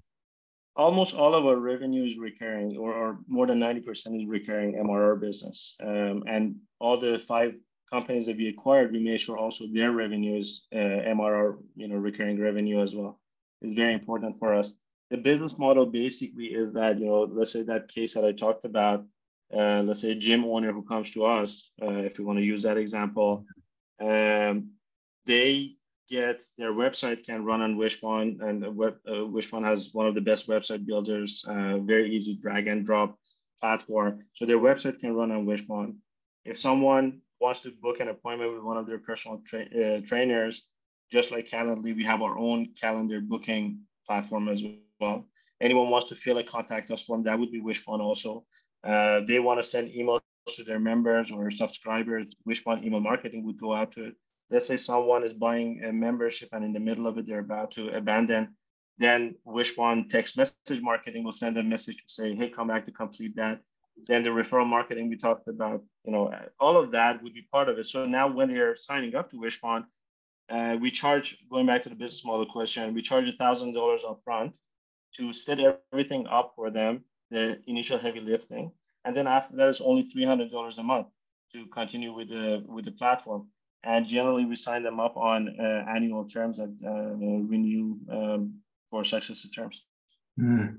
Almost 0.76 1.14
all 1.14 1.34
of 1.34 1.46
our 1.46 1.56
revenue 1.56 2.04
is 2.04 2.18
recurring, 2.18 2.76
or, 2.76 2.92
or 2.92 3.18
more 3.28 3.46
than 3.46 3.60
90% 3.60 4.20
is 4.20 4.26
recurring 4.26 4.74
MRR 4.74 5.20
business. 5.20 5.76
Um, 5.80 6.24
and 6.26 6.56
all 6.80 6.98
the 6.98 7.18
five 7.18 7.54
companies 7.92 8.26
that 8.26 8.36
we 8.36 8.48
acquired, 8.48 8.92
we 8.92 8.98
made 8.98 9.20
sure 9.20 9.38
also 9.38 9.66
their 9.72 9.92
revenue 9.92 10.36
is 10.36 10.66
uh, 10.72 10.76
MRR, 10.76 11.58
you 11.76 11.86
know, 11.86 11.96
recurring 11.96 12.40
revenue 12.40 12.82
as 12.82 12.94
well. 12.94 13.20
It's 13.62 13.72
very 13.72 13.94
important 13.94 14.38
for 14.38 14.52
us 14.52 14.74
the 15.10 15.16
business 15.16 15.58
model 15.58 15.86
basically 15.86 16.46
is 16.46 16.72
that 16.72 16.98
you 16.98 17.06
know 17.06 17.22
let's 17.22 17.52
say 17.52 17.62
that 17.62 17.88
case 17.88 18.14
that 18.14 18.24
i 18.24 18.32
talked 18.32 18.64
about 18.64 19.04
uh, 19.56 19.82
let's 19.84 20.00
say 20.00 20.10
a 20.10 20.16
gym 20.16 20.44
owner 20.44 20.72
who 20.72 20.82
comes 20.82 21.10
to 21.12 21.24
us 21.24 21.70
uh, 21.82 22.02
if 22.08 22.18
you 22.18 22.24
want 22.24 22.38
to 22.38 22.44
use 22.44 22.62
that 22.62 22.76
example 22.76 23.44
um, 24.00 24.70
they 25.26 25.76
get 26.08 26.42
their 26.58 26.72
website 26.72 27.24
can 27.24 27.44
run 27.44 27.62
on 27.62 27.76
wishpond 27.76 28.42
and 28.42 28.76
web, 28.76 28.96
uh, 29.08 29.24
wishpond 29.34 29.64
has 29.64 29.90
one 29.92 30.06
of 30.06 30.14
the 30.14 30.20
best 30.20 30.48
website 30.48 30.84
builders 30.86 31.44
uh, 31.48 31.78
very 31.78 32.14
easy 32.14 32.36
drag 32.36 32.66
and 32.68 32.84
drop 32.84 33.18
platform. 33.60 34.24
So 34.34 34.46
their 34.46 34.58
website 34.58 35.00
can 35.00 35.14
run 35.14 35.30
on 35.30 35.46
Wishpond. 35.46 35.96
If 36.44 36.58
someone 36.58 37.20
wants 37.40 37.60
to 37.60 37.70
book 37.70 38.00
an 38.00 38.08
appointment 38.08 38.52
with 38.52 38.62
one 38.62 38.76
of 38.76 38.86
their 38.86 38.98
personal 38.98 39.42
tra- 39.46 39.66
uh, 39.66 40.00
trainers, 40.06 40.66
just 41.10 41.30
like 41.30 41.48
Calendly, 41.48 41.94
we 41.96 42.04
have 42.04 42.22
our 42.22 42.36
own 42.38 42.68
calendar 42.80 43.20
booking 43.20 43.80
platform 44.06 44.48
as 44.48 44.62
well. 45.00 45.28
Anyone 45.60 45.90
wants 45.90 46.08
to 46.08 46.14
fill 46.14 46.38
a 46.38 46.44
contact 46.44 46.90
us 46.90 47.04
form, 47.04 47.22
that 47.24 47.38
would 47.38 47.52
be 47.52 47.62
Wishpond 47.62 48.00
also. 48.00 48.44
Uh, 48.82 49.20
they 49.26 49.40
want 49.40 49.60
to 49.60 49.66
send 49.66 49.92
emails 49.92 50.20
to 50.56 50.64
their 50.64 50.80
members 50.80 51.30
or 51.30 51.50
subscribers, 51.50 52.26
Wishpond 52.46 52.84
email 52.84 53.00
marketing 53.00 53.44
would 53.46 53.58
go 53.58 53.74
out 53.74 53.92
to 53.92 54.06
it. 54.08 54.14
Let's 54.50 54.66
say 54.66 54.76
someone 54.76 55.24
is 55.24 55.32
buying 55.32 55.82
a 55.84 55.92
membership 55.92 56.50
and 56.52 56.64
in 56.64 56.72
the 56.72 56.80
middle 56.80 57.06
of 57.06 57.18
it, 57.18 57.26
they're 57.26 57.40
about 57.40 57.72
to 57.72 57.96
abandon. 57.96 58.54
Then 58.98 59.34
Wishpond 59.46 60.10
text 60.10 60.36
message 60.36 60.82
marketing 60.82 61.24
will 61.24 61.32
send 61.32 61.56
a 61.58 61.62
message 61.62 61.96
to 61.96 62.02
say, 62.06 62.34
hey, 62.34 62.50
come 62.50 62.68
back 62.68 62.84
to 62.86 62.92
complete 62.92 63.34
that. 63.36 63.60
Then 64.06 64.22
the 64.22 64.30
referral 64.30 64.66
marketing 64.66 65.08
we 65.08 65.16
talked 65.16 65.48
about, 65.48 65.82
you 66.04 66.12
know, 66.12 66.32
all 66.60 66.76
of 66.76 66.92
that 66.92 67.22
would 67.22 67.34
be 67.34 67.46
part 67.50 67.68
of 67.68 67.78
it. 67.78 67.86
So 67.86 68.06
now 68.06 68.28
when 68.28 68.52
they're 68.52 68.76
signing 68.76 69.14
up 69.14 69.30
to 69.30 69.36
Wishpond, 69.36 69.86
uh, 70.48 70.76
we 70.80 70.90
charge, 70.90 71.38
going 71.48 71.66
back 71.66 71.82
to 71.82 71.88
the 71.88 71.94
business 71.94 72.24
model 72.24 72.46
question, 72.46 72.92
we 72.94 73.02
charge 73.02 73.26
$1,000 73.26 74.00
upfront 74.04 74.54
to 75.16 75.32
set 75.32 75.58
everything 75.92 76.26
up 76.26 76.52
for 76.54 76.70
them, 76.70 77.04
the 77.30 77.58
initial 77.66 77.98
heavy 77.98 78.20
lifting. 78.20 78.72
And 79.04 79.16
then 79.16 79.26
after 79.26 79.56
that, 79.56 79.68
it's 79.68 79.80
only 79.80 80.04
$300 80.04 80.78
a 80.78 80.82
month 80.82 81.06
to 81.52 81.66
continue 81.66 82.12
with 82.12 82.28
the, 82.28 82.64
with 82.66 82.84
the 82.84 82.92
platform. 82.92 83.48
And 83.84 84.06
generally, 84.06 84.44
we 84.46 84.56
sign 84.56 84.82
them 84.82 84.98
up 84.98 85.16
on 85.16 85.56
uh, 85.60 85.84
annual 85.88 86.24
terms 86.24 86.56
that 86.56 86.74
uh, 86.84 87.14
renew 87.46 87.96
um, 88.10 88.54
for 88.90 89.04
successive 89.04 89.54
terms. 89.54 89.84
Mm. 90.40 90.78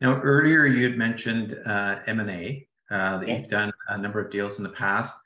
Now, 0.00 0.20
earlier 0.20 0.66
you 0.66 0.82
had 0.88 0.98
mentioned 0.98 1.56
uh, 1.64 2.00
M&A, 2.06 2.66
uh, 2.90 3.18
that 3.18 3.28
yeah. 3.28 3.36
you've 3.36 3.48
done 3.48 3.72
a 3.88 3.98
number 3.98 4.20
of 4.20 4.30
deals 4.30 4.58
in 4.58 4.64
the 4.64 4.70
past. 4.70 5.16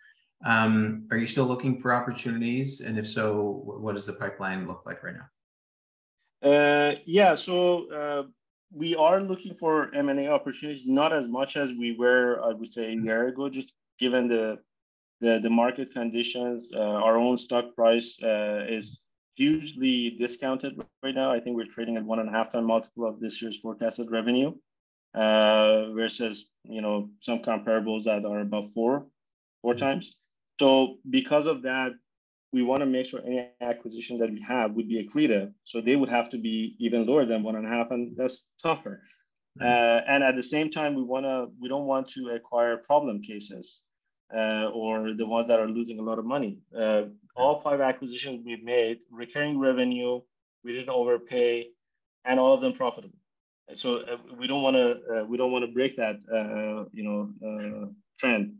Um, 0.44 1.08
are 1.10 1.16
you 1.16 1.26
still 1.26 1.46
looking 1.46 1.80
for 1.80 1.94
opportunities? 1.94 2.80
And 2.80 2.98
if 2.98 3.08
so, 3.08 3.62
what 3.64 3.94
does 3.94 4.06
the 4.06 4.12
pipeline 4.12 4.66
look 4.66 4.82
like 4.84 5.02
right 5.02 5.14
now? 5.14 5.28
Uh, 6.48 6.96
yeah, 7.06 7.34
so 7.34 7.90
uh, 7.90 8.22
we 8.70 8.94
are 8.94 9.22
looking 9.22 9.54
for 9.54 9.94
M&A 9.94 10.28
opportunities, 10.28 10.86
not 10.86 11.14
as 11.14 11.26
much 11.26 11.56
as 11.56 11.70
we 11.72 11.96
were, 11.96 12.42
I 12.44 12.52
would 12.52 12.70
say, 12.70 12.92
a 12.92 12.96
year 12.96 13.28
ago, 13.28 13.48
just 13.48 13.72
given 13.98 14.28
the 14.28 14.58
the, 15.24 15.38
the 15.42 15.50
market 15.50 15.92
conditions. 15.92 16.68
Uh, 16.74 16.78
our 17.06 17.16
own 17.16 17.36
stock 17.38 17.74
price 17.74 18.22
uh, 18.22 18.66
is 18.68 19.00
hugely 19.36 20.16
discounted 20.20 20.74
right 21.02 21.14
now. 21.14 21.32
I 21.32 21.40
think 21.40 21.56
we're 21.56 21.72
trading 21.74 21.96
at 21.96 22.04
one 22.04 22.18
and 22.18 22.28
a 22.28 22.32
half 22.32 22.52
time 22.52 22.66
multiple 22.66 23.08
of 23.08 23.20
this 23.20 23.40
year's 23.40 23.58
forecasted 23.58 24.10
revenue, 24.10 24.52
uh, 25.14 25.92
versus 25.92 26.50
you 26.64 26.82
know 26.82 27.08
some 27.20 27.38
comparables 27.40 28.04
that 28.04 28.24
are 28.24 28.40
above 28.40 28.70
four, 28.72 29.06
four 29.62 29.74
times. 29.74 30.20
So 30.60 30.98
because 31.08 31.46
of 31.46 31.62
that, 31.62 31.92
we 32.52 32.62
want 32.62 32.82
to 32.82 32.86
make 32.86 33.06
sure 33.06 33.20
any 33.24 33.48
acquisition 33.60 34.18
that 34.18 34.30
we 34.30 34.40
have 34.42 34.72
would 34.74 34.88
be 34.88 35.02
accretive. 35.02 35.52
So 35.64 35.80
they 35.80 35.96
would 35.96 36.10
have 36.10 36.28
to 36.30 36.38
be 36.38 36.76
even 36.78 37.06
lower 37.06 37.24
than 37.24 37.42
one 37.42 37.56
and 37.56 37.66
a 37.66 37.70
half, 37.70 37.90
and 37.90 38.14
that's 38.16 38.50
tougher. 38.62 39.02
Uh, 39.60 40.00
and 40.08 40.24
at 40.24 40.34
the 40.34 40.42
same 40.42 40.68
time, 40.68 40.94
we 40.94 41.02
want 41.02 41.24
to 41.24 41.48
we 41.60 41.68
don't 41.68 41.86
want 41.86 42.08
to 42.10 42.30
acquire 42.30 42.76
problem 42.76 43.22
cases 43.22 43.84
uh, 44.32 44.70
or 44.72 45.14
the 45.14 45.26
ones 45.26 45.48
that 45.48 45.60
are 45.60 45.68
losing 45.68 45.98
a 45.98 46.02
lot 46.02 46.18
of 46.18 46.24
money. 46.24 46.58
Uh, 46.76 47.04
all 47.36 47.60
five 47.60 47.80
acquisitions 47.80 48.42
we've 48.44 48.62
made, 48.62 48.98
recurring 49.10 49.58
revenue, 49.58 50.20
we 50.62 50.72
didn't 50.72 50.88
overpay, 50.88 51.68
and 52.24 52.38
all 52.40 52.54
of 52.54 52.60
them 52.60 52.72
profitable. 52.72 53.18
So 53.74 53.98
uh, 53.98 54.16
we 54.38 54.46
don't 54.46 54.62
want 54.62 54.76
to 54.76 55.20
uh, 55.20 55.24
we 55.24 55.36
don't 55.36 55.50
want 55.50 55.64
to 55.64 55.72
break 55.72 55.96
that 55.96 56.16
uh, 56.32 56.88
you 56.92 57.02
know 57.02 57.30
uh, 57.44 57.86
trend. 58.18 58.56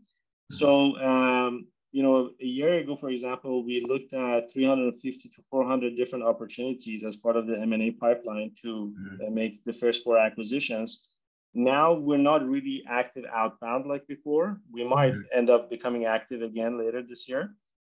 So 0.51 0.97
um, 0.97 1.67
you 1.91 2.03
know 2.03 2.31
a 2.41 2.45
year 2.45 2.75
ago, 2.75 2.95
for 2.95 3.09
example, 3.09 3.63
we 3.63 3.85
looked 3.87 4.13
at 4.13 4.51
350 4.51 5.29
to 5.29 5.41
400 5.49 5.95
different 5.95 6.25
opportunities 6.25 7.03
as 7.03 7.15
part 7.15 7.37
of 7.37 7.47
the 7.47 7.59
M&A 7.59 7.91
pipeline 7.91 8.51
to 8.63 8.93
mm-hmm. 8.97 9.33
make 9.33 9.63
the 9.63 9.73
first 9.73 10.03
four 10.03 10.17
acquisitions 10.17 11.03
now 11.55 11.93
we're 11.93 12.17
not 12.17 12.47
really 12.47 12.83
active 12.87 13.23
outbound 13.33 13.85
like 13.85 14.05
before. 14.07 14.59
We 14.71 14.83
might 14.83 15.13
mm-hmm. 15.13 15.37
end 15.37 15.49
up 15.49 15.69
becoming 15.69 16.05
active 16.05 16.41
again 16.41 16.77
later 16.77 17.01
this 17.01 17.27
year, 17.29 17.55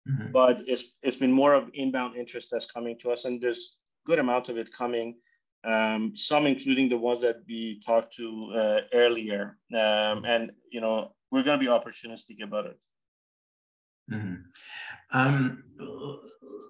mm-hmm. 0.09 0.31
but 0.31 0.63
it's 0.67 0.95
it's 1.03 1.17
been 1.17 1.33
more 1.33 1.55
of 1.55 1.71
inbound 1.75 2.17
interest 2.17 2.51
that's 2.53 2.71
coming 2.71 2.99
to 3.01 3.11
us, 3.11 3.25
and 3.25 3.41
there's 3.41 3.77
good 4.05 4.19
amount 4.19 4.49
of 4.49 4.59
it 4.59 4.73
coming. 4.73 5.17
Um, 5.65 6.15
some 6.15 6.47
including 6.47 6.89
the 6.89 6.99
ones 6.99 7.21
that 7.23 7.39
we 7.49 7.81
talked 7.81 8.15
to 8.17 8.53
uh, 8.55 8.81
earlier, 8.93 9.59
um, 9.75 10.25
and 10.25 10.53
you 10.71 10.81
know 10.81 11.15
we're 11.33 11.43
going 11.43 11.59
to 11.59 11.65
be 11.65 11.71
opportunistic 11.71 12.43
about 12.43 12.67
it. 12.67 12.81
Mm-hmm. 14.13 14.35
Um, 15.13 15.65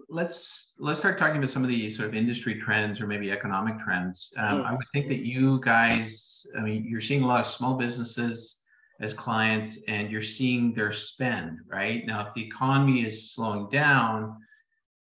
let's 0.09 0.75
let's 0.79 0.99
start 0.99 1.19
talking 1.19 1.39
about 1.39 1.51
some 1.51 1.63
of 1.63 1.69
the 1.69 1.91
sort 1.91 2.09
of 2.09 2.15
industry 2.15 2.55
trends 2.55 3.01
or 3.01 3.07
maybe 3.07 3.31
economic 3.31 3.79
trends. 3.79 4.33
Um, 4.37 4.59
mm-hmm. 4.59 4.67
I 4.67 4.73
would 4.73 4.87
think 4.93 5.09
that 5.09 5.25
you 5.25 5.61
guys, 5.61 6.47
I 6.57 6.63
mean, 6.63 6.85
you're 6.89 7.01
seeing 7.01 7.23
a 7.23 7.27
lot 7.27 7.41
of 7.41 7.47
small 7.47 7.75
businesses 7.75 8.63
as 9.01 9.13
clients, 9.13 9.83
and 9.89 10.11
you're 10.11 10.23
seeing 10.23 10.73
their 10.73 10.93
spend 10.93 11.59
right 11.67 12.07
now. 12.07 12.27
If 12.27 12.35
the 12.35 12.45
economy 12.45 13.03
is 13.03 13.33
slowing 13.33 13.69
down, 13.69 14.37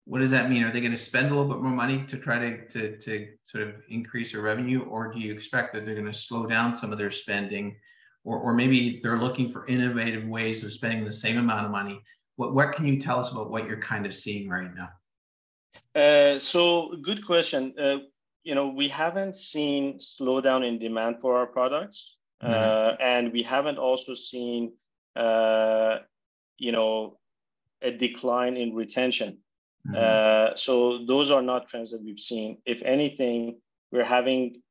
what 0.07 0.21
does 0.21 0.31
that 0.31 0.49
mean? 0.49 0.63
Are 0.63 0.71
they 0.71 0.81
going 0.81 0.93
to 0.93 0.99
spend 0.99 1.27
a 1.27 1.35
little 1.35 1.53
bit 1.53 1.63
more 1.63 1.73
money 1.73 2.05
to 2.07 2.17
try 2.17 2.39
to 2.39 2.69
to, 2.69 2.97
to 2.99 3.29
sort 3.45 3.69
of 3.69 3.75
increase 3.91 4.33
their 4.33 4.43
revenue, 4.43 4.83
or 4.83 5.13
do 5.13 5.19
you 5.19 5.33
expect 5.33 5.75
that 5.75 5.85
they're 5.85 5.95
going 5.95 6.07
to 6.07 6.15
slow 6.15 6.47
down 6.47 6.77
some 6.77 6.93
of 6.93 6.99
their 6.99 7.11
spending? 7.11 7.77
Or, 8.27 8.39
or 8.39 8.55
maybe 8.55 9.01
they're 9.03 9.19
looking 9.19 9.51
for 9.51 9.67
innovative 9.67 10.27
ways 10.27 10.65
of 10.65 10.73
spending 10.73 11.05
the 11.05 11.13
same 11.13 11.37
amount 11.37 11.67
of 11.67 11.71
money 11.71 12.01
what, 12.37 12.55
what 12.55 12.73
can 12.73 12.87
you 12.87 13.01
tell 13.01 13.21
us 13.21 13.31
about 13.31 13.51
what 13.51 13.67
you're 13.67 13.81
kind 13.81 14.07
of 14.07 14.15
seeing 14.15 14.49
right 14.49 14.71
now? 14.75 14.91
Uh, 15.95 16.39
so 16.39 16.97
good 17.03 17.25
question. 17.25 17.75
Uh, 17.79 17.99
you 18.43 18.55
know, 18.55 18.69
we 18.69 18.89
haven't 18.89 19.37
seen 19.37 19.99
slowdown 19.99 20.67
in 20.67 20.79
demand 20.79 21.21
for 21.21 21.37
our 21.37 21.47
products, 21.47 22.17
mm-hmm. 22.43 22.53
uh, 22.53 22.97
and 23.01 23.33
we 23.33 23.43
haven't 23.43 23.79
also 23.79 24.15
seen, 24.15 24.73
uh, 25.17 25.99
you 26.59 26.73
know, 26.73 27.19
a 27.81 27.91
decline 27.91 28.57
in 28.57 28.75
retention. 28.75 29.39
Mm-hmm. 29.87 29.97
Uh, 29.97 30.57
so 30.57 31.05
those 31.07 31.31
are 31.31 31.43
not 31.43 31.69
trends 31.69 31.91
that 31.93 32.03
we've 32.03 32.21
seen. 32.21 32.59
If 32.67 32.83
anything, 32.83 33.61
we're 33.93 34.05
having 34.05 34.63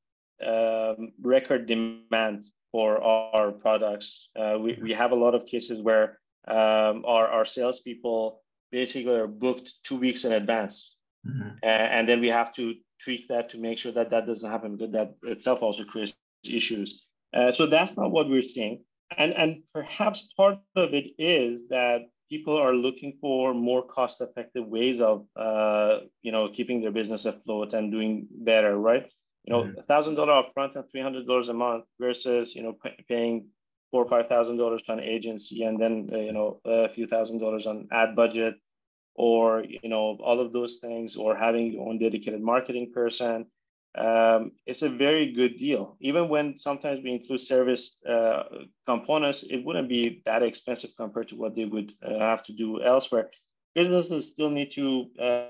um, 0.46 1.13
record 1.22 1.65
demand 1.65 2.46
for 2.72 3.01
our 3.01 3.51
products. 3.51 4.29
Uh, 4.36 4.58
we, 4.60 4.77
we 4.82 4.91
have 4.93 5.12
a 5.12 5.15
lot 5.15 5.36
of 5.36 5.46
cases 5.46 5.82
where 5.82 6.20
um, 6.48 7.06
our, 7.06 7.28
our 7.28 7.46
salespeople 7.46 8.42
basically 8.72 9.14
are 9.16 9.28
booked 9.28 9.74
two 9.84 9.98
weeks 9.98 10.26
in 10.26 10.32
advance. 10.32 10.96
Mm-hmm. 11.28 11.50
And, 11.64 11.92
and 11.94 12.10
then 12.10 12.22
we 12.22 12.30
have 12.30 12.54
to 12.56 12.76
tweak 13.04 13.28
that 13.28 13.50
to 13.52 13.58
make 13.58 13.78
sure 13.78 13.92
that 13.92 14.10
that 14.12 14.28
doesn't 14.28 14.50
happen 14.50 14.76
because 14.76 14.94
that 14.94 15.14
itself 15.24 15.62
also 15.62 15.84
creates 15.84 16.16
issues. 16.44 17.06
Uh, 17.34 17.52
so 17.52 17.66
that's 17.66 17.96
not 17.98 18.12
what 18.12 18.30
we're 18.30 18.42
seeing. 18.42 18.84
And, 19.18 19.34
and 19.34 19.64
perhaps 19.74 20.34
part 20.36 20.58
of 20.76 20.94
it 20.94 21.08
is 21.18 21.68
that 21.70 22.04
people 22.30 22.58
are 22.58 22.74
looking 22.74 23.18
for 23.22 23.54
more 23.54 23.84
cost-effective 23.86 24.66
ways 24.66 25.00
of, 25.00 25.26
uh, 25.36 26.00
you 26.22 26.32
know, 26.32 26.50
keeping 26.50 26.82
their 26.82 26.92
business 26.92 27.26
afloat 27.26 27.74
and 27.74 27.92
doing 27.92 28.28
better, 28.32 28.78
right? 28.78 29.06
You 29.46 29.54
know, 29.54 29.64
mm-hmm. 29.64 29.80
a 29.80 29.84
thousand 29.84 30.16
dollar 30.16 30.42
upfront 30.42 30.76
and 30.76 30.90
three 30.90 31.02
hundred 31.02 31.28
dollars 31.28 31.50
a 31.50 31.54
month 31.54 31.86
versus, 32.00 32.56
you 32.56 32.64
know, 32.64 32.78
paying 33.08 33.48
four 33.94 34.06
or 34.06 34.10
five 34.10 34.28
thousand 34.28 34.58
dollars 34.58 34.84
to 34.84 34.94
an 34.94 35.00
agency 35.00 35.64
and 35.64 35.80
then 35.80 36.10
uh, 36.14 36.18
you 36.18 36.34
know 36.34 36.60
a 36.66 36.90
few 36.90 37.08
thousand 37.08 37.40
dollars 37.40 37.68
on 37.68 37.88
ad 37.92 38.16
budget 38.16 38.56
or 39.16 39.64
you 39.64 39.90
know 39.90 40.18
all 40.24 40.40
of 40.40 40.52
those 40.52 40.78
things 40.78 41.16
or 41.16 41.36
having 41.36 41.74
your 41.74 41.88
own 41.88 42.00
dedicated 42.00 42.42
marketing 42.42 42.92
person 42.94 43.46
um, 43.96 44.52
it's 44.66 44.82
a 44.82 44.90
very 44.90 45.32
good 45.34 45.58
deal 45.58 45.96
even 46.02 46.28
when 46.28 46.58
sometimes 46.58 47.02
we 47.04 47.12
include 47.12 47.40
service 47.40 48.00
uh, 48.10 48.44
components 48.88 49.44
it 49.44 49.64
wouldn't 49.64 49.90
be 49.90 50.24
that 50.26 50.42
expensive 50.42 50.92
compared 50.98 51.28
to 51.28 51.36
what 51.38 51.56
they 51.56 51.66
would 51.66 51.94
uh, 52.04 52.20
have 52.20 52.44
to 52.44 52.54
do 52.54 52.82
elsewhere 52.82 53.30
businesses 53.76 54.28
still 54.32 54.50
need 54.50 54.72
to 54.72 55.06
uh, 55.22 55.48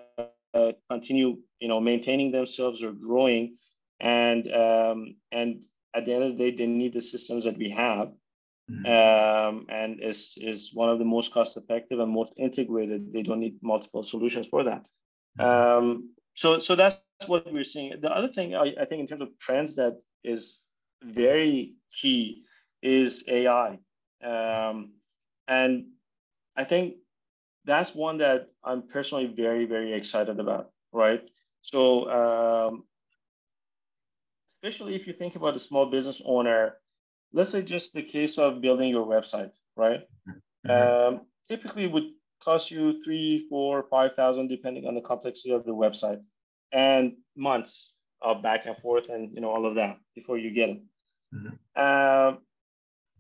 uh, 0.54 0.72
continue 0.90 1.38
you 1.62 1.70
know 1.70 1.80
maintaining 1.80 2.32
themselves 2.32 2.84
or 2.84 2.92
growing 2.92 3.56
and 4.02 4.52
um, 4.54 5.16
and 5.32 5.64
at 5.94 6.06
the 6.06 6.14
end 6.14 6.24
of 6.24 6.38
the 6.38 6.52
day 6.52 6.56
they 6.56 6.68
need 6.68 6.94
the 6.94 7.02
systems 7.02 7.46
that 7.46 7.58
we 7.58 7.70
have. 7.70 8.12
Um, 8.86 9.65
and 9.70 10.00
is 10.01 10.38
is 10.38 10.72
one 10.74 10.89
of 10.89 11.00
the 11.00 11.06
most 11.06 11.34
cost 11.34 11.58
effective 11.58 12.00
and 12.00 12.12
most 12.12 12.34
integrated. 12.38 13.13
They 13.13 13.24
don't 13.24 13.39
need 13.39 13.60
multiple 13.62 14.03
solutions 14.03 14.48
for 14.48 14.63
that. 14.63 14.86
Mm-hmm. 15.39 15.86
Um, 15.86 16.10
so 16.36 16.60
so 16.60 16.75
that's 16.75 16.98
what 17.27 17.51
we're 17.51 17.63
seeing. 17.63 18.00
The 18.01 18.12
other 18.12 18.27
thing 18.27 18.56
I, 18.56 18.74
I 18.80 18.86
think 18.86 19.01
in 19.01 19.08
terms 19.08 19.22
of 19.22 19.38
trends 19.39 19.75
that 19.75 20.00
is 20.24 20.60
very 21.03 21.75
key 21.92 22.44
is 22.82 23.24
AI, 23.27 23.80
um, 24.24 24.94
and 25.48 25.86
I 26.56 26.63
think 26.63 26.96
that's 27.65 27.96
one 27.96 28.18
that 28.18 28.50
I'm 28.63 28.84
personally 28.88 29.27
very 29.27 29.65
very 29.65 29.94
excited 29.94 30.39
about. 30.39 30.72
Right. 30.92 31.24
So 31.62 32.10
um, 32.10 32.84
especially 34.50 34.96
if 34.96 35.08
you 35.08 35.13
think 35.13 35.36
about 35.36 35.56
a 35.56 35.60
small 35.60 35.86
business 35.86 36.22
owner 36.25 36.77
let's 37.34 37.50
say 37.50 37.63
just 37.63 37.94
the 37.94 38.04
case 38.04 38.38
of 38.38 38.62
building 38.62 38.90
your 38.90 39.06
website, 39.06 39.52
right? 39.75 40.02
Mm-hmm. 40.68 41.18
Um, 41.18 41.22
typically 41.48 41.88
would 41.88 42.12
cost 42.44 42.72
you 42.72 43.02
three, 43.04 43.46
four, 43.50 43.84
five 43.90 44.16
thousand, 44.16 44.48
depending 44.48 44.88
on 44.88 44.96
the 44.96 45.02
complexity 45.02 45.52
of 45.52 45.66
the 45.66 45.72
website, 45.72 46.22
and 46.72 47.13
months 47.36 47.94
of 48.22 48.42
back 48.42 48.66
and 48.66 48.78
forth, 48.78 49.10
and 49.10 49.34
you 49.34 49.42
know 49.42 49.50
all 49.50 49.66
of 49.66 49.75
that 49.75 49.98
before 50.16 50.38
you 50.38 50.52
get 50.52 50.70
it. 50.70 50.82
Mm-hmm. 51.34 51.56
Uh, 51.75 52.38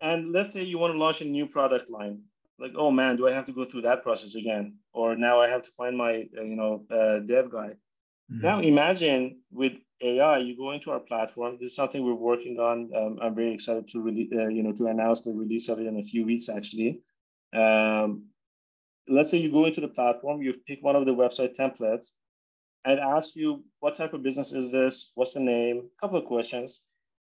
and 0.01 0.31
let's 0.31 0.53
say 0.53 0.63
you 0.63 0.77
want 0.77 0.93
to 0.93 0.99
launch 0.99 1.21
a 1.21 1.25
new 1.25 1.47
product 1.47 1.89
line, 1.89 2.21
like 2.59 2.73
oh 2.75 2.91
man, 2.91 3.17
do 3.17 3.27
I 3.27 3.33
have 3.33 3.45
to 3.47 3.53
go 3.53 3.65
through 3.65 3.81
that 3.81 4.03
process 4.03 4.35
again? 4.35 4.77
Or 4.93 5.15
now 5.15 5.41
I 5.41 5.49
have 5.49 5.63
to 5.63 5.71
find 5.71 5.97
my 5.97 6.27
uh, 6.37 6.43
you 6.43 6.55
know 6.55 6.85
uh, 6.91 7.19
dev 7.19 7.51
guy. 7.51 7.71
Mm-hmm. 8.31 8.41
Now 8.41 8.59
imagine 8.59 9.39
with 9.51 9.73
AI, 10.01 10.39
you 10.39 10.57
go 10.57 10.71
into 10.71 10.91
our 10.91 10.99
platform. 10.99 11.57
This 11.59 11.71
is 11.71 11.75
something 11.75 12.03
we're 12.03 12.13
working 12.13 12.59
on. 12.59 12.91
Um, 12.95 13.19
I'm 13.21 13.35
very 13.35 13.53
excited 13.53 13.87
to 13.89 14.01
really, 14.01 14.29
uh, 14.33 14.47
you 14.47 14.63
know, 14.63 14.73
to 14.73 14.87
announce 14.87 15.23
the 15.23 15.33
release 15.33 15.69
of 15.69 15.79
it 15.79 15.87
in 15.87 15.97
a 15.97 16.03
few 16.03 16.25
weeks. 16.25 16.49
Actually, 16.49 17.01
um, 17.53 18.25
let's 19.07 19.31
say 19.31 19.37
you 19.37 19.51
go 19.51 19.65
into 19.65 19.81
the 19.81 19.87
platform, 19.87 20.41
you 20.41 20.53
pick 20.67 20.79
one 20.81 20.95
of 20.95 21.05
the 21.05 21.13
website 21.13 21.55
templates, 21.55 22.11
and 22.85 22.99
ask 22.99 23.35
you 23.35 23.63
what 23.79 23.95
type 23.95 24.13
of 24.13 24.23
business 24.23 24.51
is 24.51 24.71
this, 24.71 25.11
what's 25.15 25.33
the 25.33 25.39
name, 25.39 25.89
a 25.97 26.01
couple 26.01 26.17
of 26.17 26.25
questions, 26.25 26.81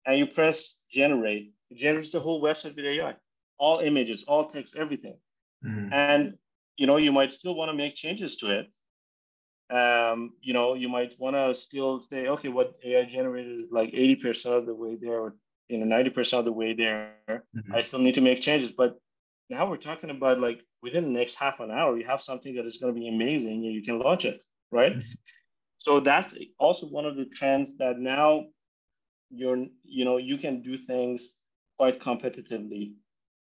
and 0.07 0.19
you 0.19 0.27
press 0.27 0.81
generate. 0.91 1.53
It 1.71 1.79
generates 1.79 2.13
the 2.13 2.21
whole 2.21 2.43
website 2.43 2.77
with 2.77 2.85
AI, 2.85 3.15
all 3.59 3.79
images, 3.79 4.25
all 4.27 4.47
text, 4.47 4.77
everything. 4.77 5.19
Mm-hmm. 5.65 5.93
And 5.93 6.39
you 6.77 6.87
know, 6.87 6.97
you 6.97 7.13
might 7.13 7.33
still 7.33 7.55
want 7.55 7.71
to 7.71 7.77
make 7.77 7.95
changes 7.95 8.37
to 8.39 8.59
it 8.59 8.67
um, 9.71 10.33
you 10.41 10.53
know, 10.53 10.75
you 10.75 10.89
might 10.89 11.15
want 11.19 11.35
to 11.37 11.55
still 11.55 12.03
say, 12.03 12.29
okay, 12.29 12.49
what 12.49 12.75
AI 12.85 13.05
generated 13.05 13.63
is 13.63 13.71
like 13.71 13.93
80% 13.93 14.47
of 14.47 14.67
the 14.67 14.75
way 14.75 14.97
there, 15.01 15.21
or 15.21 15.35
you 15.69 15.79
know, 15.79 15.97
90% 15.97 16.39
of 16.39 16.45
the 16.45 16.53
way 16.53 16.75
there. 16.75 17.15
Mm-hmm. 17.29 17.75
I 17.75 17.81
still 17.81 17.99
need 17.99 18.15
to 18.15 18.21
make 18.21 18.41
changes. 18.41 18.71
But 18.71 18.99
now 19.51 19.69
we're 19.69 19.77
talking 19.77 20.11
about 20.11 20.41
like 20.41 20.61
within 20.83 21.05
the 21.05 21.19
next 21.19 21.35
half 21.35 21.61
an 21.61 21.71
hour, 21.71 21.99
you 21.99 22.07
have 22.07 22.23
something 22.23 22.55
that 22.55 22.67
is 22.67 22.77
going 22.77 22.95
to 22.95 23.01
be 23.01 23.09
amazing 23.09 23.65
and 23.65 23.73
you 23.73 23.83
can 23.83 23.99
launch 23.99 24.25
it, 24.25 24.43
right? 24.71 24.93
Mm-hmm. 24.93 25.13
So 25.79 26.01
that's 26.01 26.35
also 26.59 26.87
one 26.87 27.05
of 27.05 27.17
the 27.17 27.27
trends 27.27 27.77
that 27.79 27.99
now 27.99 28.47
you're, 29.31 29.67
you 29.85 30.05
know, 30.05 30.17
you 30.17 30.39
can 30.39 30.63
do 30.63 30.77
things 30.77 31.35
quite 31.77 32.01
competitively 32.01 32.95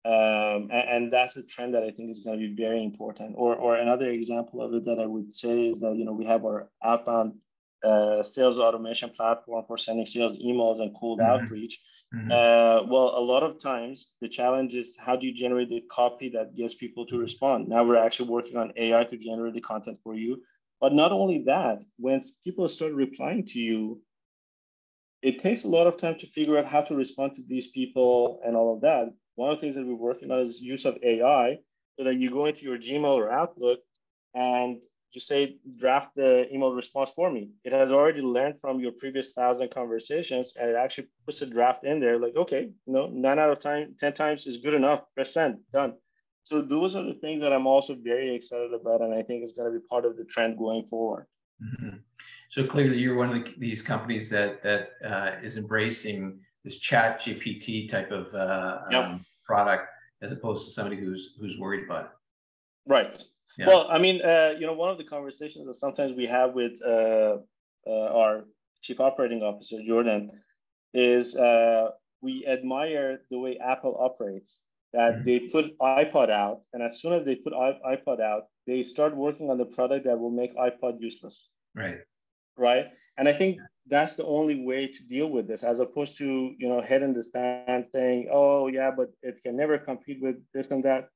um, 0.04 0.68
and, 0.70 0.88
and, 0.90 1.12
that's 1.12 1.36
a 1.36 1.42
trend 1.42 1.74
that 1.74 1.82
I 1.82 1.90
think 1.90 2.10
is 2.10 2.20
going 2.20 2.38
to 2.38 2.46
be 2.46 2.54
very 2.54 2.84
important. 2.84 3.34
Or, 3.38 3.56
or 3.56 3.76
another 3.76 4.08
example 4.10 4.60
of 4.60 4.74
it 4.74 4.84
that 4.84 4.98
I 4.98 5.06
would 5.06 5.32
say 5.32 5.68
is 5.68 5.80
that 5.80 5.96
you 5.96 6.04
know 6.04 6.12
we 6.12 6.26
have 6.26 6.44
our 6.44 6.68
outbound 6.82 7.36
uh, 7.82 8.22
sales 8.22 8.58
automation 8.58 9.10
platform 9.10 9.64
for 9.66 9.78
sending 9.78 10.06
sales 10.06 10.38
emails 10.38 10.80
and 10.80 10.94
cold 10.98 11.20
mm-hmm. 11.20 11.30
outreach. 11.30 11.80
Mm-hmm. 12.14 12.30
Uh, 12.30 12.86
well, 12.90 13.14
a 13.16 13.24
lot 13.24 13.42
of 13.42 13.60
times 13.60 14.12
the 14.20 14.28
challenge 14.28 14.74
is 14.74 14.96
how 14.98 15.16
do 15.16 15.26
you 15.26 15.34
generate 15.34 15.68
the 15.68 15.82
copy 15.90 16.28
that 16.30 16.54
gets 16.54 16.74
people 16.74 17.06
to 17.06 17.18
respond? 17.18 17.68
Now 17.68 17.84
we're 17.84 17.96
actually 17.96 18.28
working 18.28 18.56
on 18.56 18.72
AI 18.76 19.04
to 19.04 19.16
generate 19.16 19.54
the 19.54 19.60
content 19.60 19.98
for 20.04 20.14
you. 20.14 20.42
But 20.80 20.92
not 20.92 21.12
only 21.12 21.44
that, 21.44 21.82
when 21.98 22.22
people 22.44 22.68
start 22.68 22.92
replying 22.92 23.46
to 23.46 23.58
you, 23.58 24.02
it 25.22 25.38
takes 25.38 25.64
a 25.64 25.68
lot 25.68 25.86
of 25.86 25.96
time 25.96 26.18
to 26.18 26.26
figure 26.26 26.58
out 26.58 26.66
how 26.66 26.82
to 26.82 26.94
respond 26.94 27.36
to 27.36 27.42
these 27.46 27.68
people 27.68 28.40
and 28.44 28.54
all 28.54 28.74
of 28.74 28.82
that. 28.82 29.08
One 29.36 29.50
of 29.50 29.56
the 29.56 29.60
things 29.60 29.74
that 29.74 29.86
we're 29.86 29.94
working 29.94 30.30
on 30.30 30.40
is 30.40 30.60
use 30.60 30.84
of 30.84 30.98
AI 31.02 31.58
so 31.96 32.04
that 32.04 32.16
you 32.16 32.30
go 32.30 32.46
into 32.46 32.62
your 32.62 32.78
Gmail 32.78 33.04
or 33.04 33.30
Outlook 33.30 33.80
and 34.34 34.78
you 35.12 35.20
say, 35.20 35.58
draft 35.78 36.14
the 36.16 36.52
email 36.52 36.72
response 36.72 37.10
for 37.10 37.30
me. 37.30 37.50
It 37.64 37.72
has 37.72 37.90
already 37.90 38.20
learned 38.20 38.60
from 38.60 38.80
your 38.80 38.92
previous 38.92 39.32
thousand 39.32 39.70
conversations 39.72 40.54
and 40.58 40.68
it 40.68 40.76
actually 40.76 41.08
puts 41.24 41.40
a 41.42 41.46
draft 41.46 41.84
in 41.84 42.00
there 42.00 42.18
like, 42.18 42.34
okay, 42.36 42.70
you 42.86 42.92
know, 42.92 43.06
nine 43.06 43.38
out 43.38 43.50
of 43.50 43.60
time, 43.60 43.94
10 43.98 44.14
times 44.14 44.46
is 44.46 44.58
good 44.58 44.74
enough, 44.74 45.02
press 45.14 45.34
send, 45.34 45.58
done. 45.72 45.94
So 46.42 46.60
those 46.60 46.96
are 46.96 47.04
the 47.04 47.14
things 47.14 47.40
that 47.42 47.52
I'm 47.52 47.66
also 47.66 47.94
very 47.94 48.34
excited 48.34 48.74
about. 48.74 49.00
And 49.00 49.14
I 49.14 49.22
think 49.22 49.42
it's 49.42 49.52
going 49.52 49.72
to 49.72 49.78
be 49.78 49.86
part 49.88 50.04
of 50.04 50.16
the 50.16 50.24
trend 50.24 50.58
going 50.58 50.84
forward. 50.84 51.26
Mm-hmm. 51.62 51.96
So 52.50 52.66
clearly 52.66 52.98
you're 52.98 53.16
one 53.16 53.30
of 53.30 53.44
the, 53.44 53.54
these 53.56 53.82
companies 53.82 54.28
that, 54.30 54.62
that 54.62 54.90
uh, 55.04 55.36
is 55.42 55.56
embracing 55.56 56.40
this 56.64 56.78
chat 56.78 57.20
GPT 57.20 57.88
type 57.88 58.10
of 58.10 58.34
uh, 58.34 58.78
yep. 58.90 59.04
um, 59.04 59.26
product 59.44 59.88
as 60.22 60.32
opposed 60.32 60.66
to 60.66 60.72
somebody 60.72 60.96
who's 60.96 61.36
who's 61.38 61.58
worried 61.58 61.84
about 61.84 62.04
it. 62.06 62.10
Right. 62.86 63.22
Yeah. 63.58 63.68
Well, 63.68 63.86
I 63.90 63.98
mean, 63.98 64.20
uh, 64.22 64.54
you 64.58 64.66
know, 64.66 64.72
one 64.72 64.90
of 64.90 64.98
the 64.98 65.04
conversations 65.04 65.66
that 65.66 65.76
sometimes 65.76 66.16
we 66.16 66.26
have 66.26 66.54
with 66.54 66.80
uh, 66.82 67.36
uh 67.86 67.90
our 67.90 68.44
chief 68.82 69.00
operating 69.00 69.42
officer 69.42 69.78
Jordan 69.86 70.30
is 70.92 71.36
uh, 71.36 71.90
we 72.20 72.46
admire 72.46 73.20
the 73.30 73.38
way 73.38 73.58
Apple 73.58 73.96
operates. 73.98 74.60
That 74.92 75.14
mm-hmm. 75.14 75.24
they 75.24 75.38
put 75.40 75.76
iPod 75.80 76.30
out, 76.30 76.60
and 76.72 76.80
as 76.80 77.00
soon 77.00 77.14
as 77.14 77.24
they 77.24 77.34
put 77.34 77.52
iPod 77.52 78.20
out, 78.20 78.44
they 78.66 78.84
start 78.84 79.16
working 79.16 79.50
on 79.50 79.58
the 79.58 79.64
product 79.64 80.06
that 80.06 80.20
will 80.20 80.30
make 80.30 80.56
iPod 80.56 81.00
useless. 81.00 81.48
Right. 81.74 81.98
Right. 82.56 82.86
And 83.16 83.28
I 83.28 83.32
think 83.32 83.58
that's 83.86 84.16
the 84.16 84.24
only 84.24 84.64
way 84.64 84.86
to 84.86 85.02
deal 85.04 85.28
with 85.28 85.46
this, 85.46 85.62
as 85.62 85.80
opposed 85.80 86.16
to 86.18 86.54
you 86.58 86.68
know 86.68 86.80
head 86.80 87.02
in 87.02 87.12
the 87.12 87.22
stand 87.22 87.86
saying, 87.92 88.28
"Oh 88.32 88.68
yeah, 88.68 88.90
but 88.90 89.12
it 89.22 89.42
can 89.42 89.56
never 89.56 89.78
compete 89.78 90.22
with 90.22 90.36
this 90.52 90.68
and 90.68 90.84
that." 90.84 91.08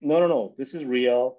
No, 0.00 0.20
no, 0.20 0.26
no. 0.26 0.54
This 0.58 0.74
is 0.74 0.84
real. 0.84 1.38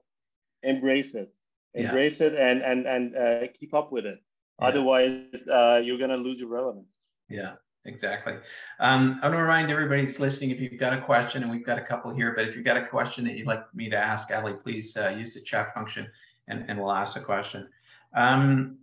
Embrace 0.64 1.14
it. 1.14 1.34
Embrace 1.74 2.20
yeah. 2.20 2.28
it 2.28 2.36
and 2.36 2.62
and 2.62 2.88
and 2.88 3.16
uh, 3.16 3.48
keep 3.58 3.74
up 3.74 3.92
with 3.92 4.06
it. 4.06 4.20
Yeah. 4.60 4.68
Otherwise, 4.68 5.28
uh, 5.52 5.82
you're 5.84 5.98
gonna 5.98 6.18
lose 6.18 6.40
your 6.40 6.50
relevance. 6.50 6.88
Yeah, 7.30 7.54
exactly. 7.86 8.34
Um, 8.80 9.20
I 9.22 9.28
want 9.28 9.38
to 9.38 9.42
remind 9.42 9.72
everybody 9.72 10.06
that's 10.06 10.20
listening 10.20 10.50
if 10.50 10.60
you've 10.60 10.80
got 10.80 10.94
a 10.94 11.02
question, 11.02 11.44
and 11.44 11.52
we've 11.52 11.66
got 11.66 11.78
a 11.78 11.84
couple 11.84 12.14
here, 12.14 12.34
but 12.36 12.46
if 12.46 12.56
you've 12.56 12.66
got 12.66 12.78
a 12.78 12.86
question 12.86 13.24
that 13.26 13.38
you'd 13.38 13.48
like 13.48 13.64
me 13.74 13.90
to 13.90 13.98
ask 13.98 14.32
Ali, 14.32 14.54
please 14.54 14.98
uh, 14.98 15.16
use 15.18 15.36
the 15.36 15.42
chat 15.42 15.74
function, 15.74 16.10
and 16.48 16.66
and 16.68 16.80
we'll 16.80 16.92
ask 16.92 17.14
the 17.14 17.22
question. 17.22 17.70
Um, 18.14 18.80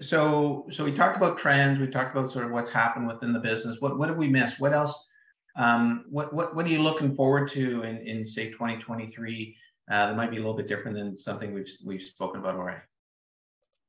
so 0.00 0.66
so 0.70 0.84
we 0.84 0.92
talked 0.92 1.16
about 1.16 1.38
trends 1.38 1.78
we 1.78 1.86
talked 1.86 2.16
about 2.16 2.30
sort 2.30 2.44
of 2.44 2.52
what's 2.52 2.70
happened 2.70 3.06
within 3.08 3.32
the 3.32 3.40
business. 3.40 3.80
What 3.80 3.98
what 3.98 4.08
have 4.08 4.18
we 4.18 4.28
missed? 4.28 4.60
What 4.60 4.72
else 4.72 5.10
um, 5.56 6.04
what 6.08 6.32
what 6.32 6.54
what 6.54 6.66
are 6.66 6.68
you 6.68 6.82
looking 6.82 7.14
forward 7.14 7.48
to 7.48 7.82
in 7.82 7.98
in 7.98 8.26
say 8.26 8.50
2023 8.50 9.56
uh, 9.90 10.06
that 10.06 10.16
might 10.16 10.30
be 10.30 10.36
a 10.36 10.40
little 10.40 10.54
bit 10.56 10.68
different 10.68 10.96
than 10.96 11.16
something 11.16 11.52
we've 11.52 11.70
we've 11.84 12.02
spoken 12.02 12.40
about 12.40 12.54
already? 12.54 12.80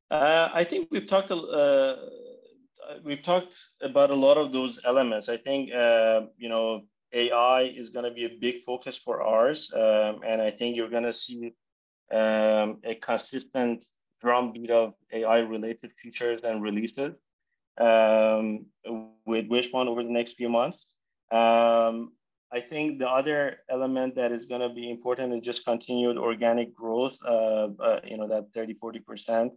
Uh, 0.09 0.49
i 0.53 0.63
think 0.63 0.87
we've 0.89 1.07
talked 1.07 1.29
uh, 1.29 1.95
we've 3.03 3.21
talked 3.21 3.55
about 3.81 4.09
a 4.09 4.15
lot 4.15 4.37
of 4.37 4.51
those 4.51 4.79
elements. 4.85 5.29
I 5.29 5.37
think 5.37 5.71
uh, 5.71 6.21
you 6.37 6.49
know 6.49 6.85
ai 7.13 7.63
is 7.63 7.89
going 7.89 8.05
to 8.05 8.11
be 8.11 8.25
a 8.25 8.37
big 8.39 8.63
focus 8.63 8.95
for 8.95 9.23
ours 9.23 9.73
um, 9.73 10.21
and 10.23 10.39
i 10.39 10.51
think 10.51 10.75
you're 10.75 10.91
going 10.91 11.09
to 11.11 11.11
see 11.11 11.55
um, 12.11 12.77
a 12.83 12.93
consistent 13.01 13.83
drumbeat 14.21 14.71
of 14.71 14.93
AI 15.11 15.39
related 15.39 15.91
features 16.01 16.41
and 16.43 16.61
releases 16.61 17.15
um, 17.79 18.65
with 19.25 19.49
Wishpond 19.49 19.87
over 19.87 20.03
the 20.03 20.09
next 20.09 20.33
few 20.33 20.49
months. 20.49 20.85
Um, 21.31 22.13
I 22.51 22.61
think 22.61 22.99
the 22.99 23.07
other 23.07 23.57
element 23.69 24.15
that 24.15 24.31
is 24.31 24.45
going 24.45 24.61
to 24.61 24.69
be 24.69 24.89
important 24.89 25.33
is 25.33 25.41
just 25.41 25.65
continued 25.65 26.17
organic 26.17 26.73
growth, 26.73 27.15
uh, 27.23 27.69
uh, 27.79 27.99
you 28.03 28.17
know, 28.17 28.27
that 28.27 28.47
30, 28.55 28.75
40%. 28.75 29.51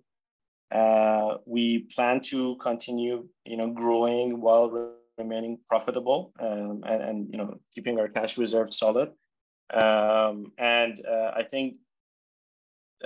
Uh, 0.71 1.39
we 1.47 1.81
plan 1.95 2.21
to 2.21 2.57
continue, 2.57 3.27
you 3.45 3.57
know, 3.57 3.71
growing 3.71 4.41
while 4.41 4.95
remaining 5.19 5.59
profitable 5.67 6.33
um, 6.41 6.83
and, 6.87 7.03
and, 7.03 7.29
you 7.31 7.39
know, 7.39 7.59
keeping 7.75 7.99
our 7.99 8.09
cash 8.09 8.37
reserve 8.39 8.73
solid. 8.73 9.11
Um, 9.73 10.53
and 10.59 11.03
uh, 11.07 11.33
I 11.35 11.45
think 11.45 11.77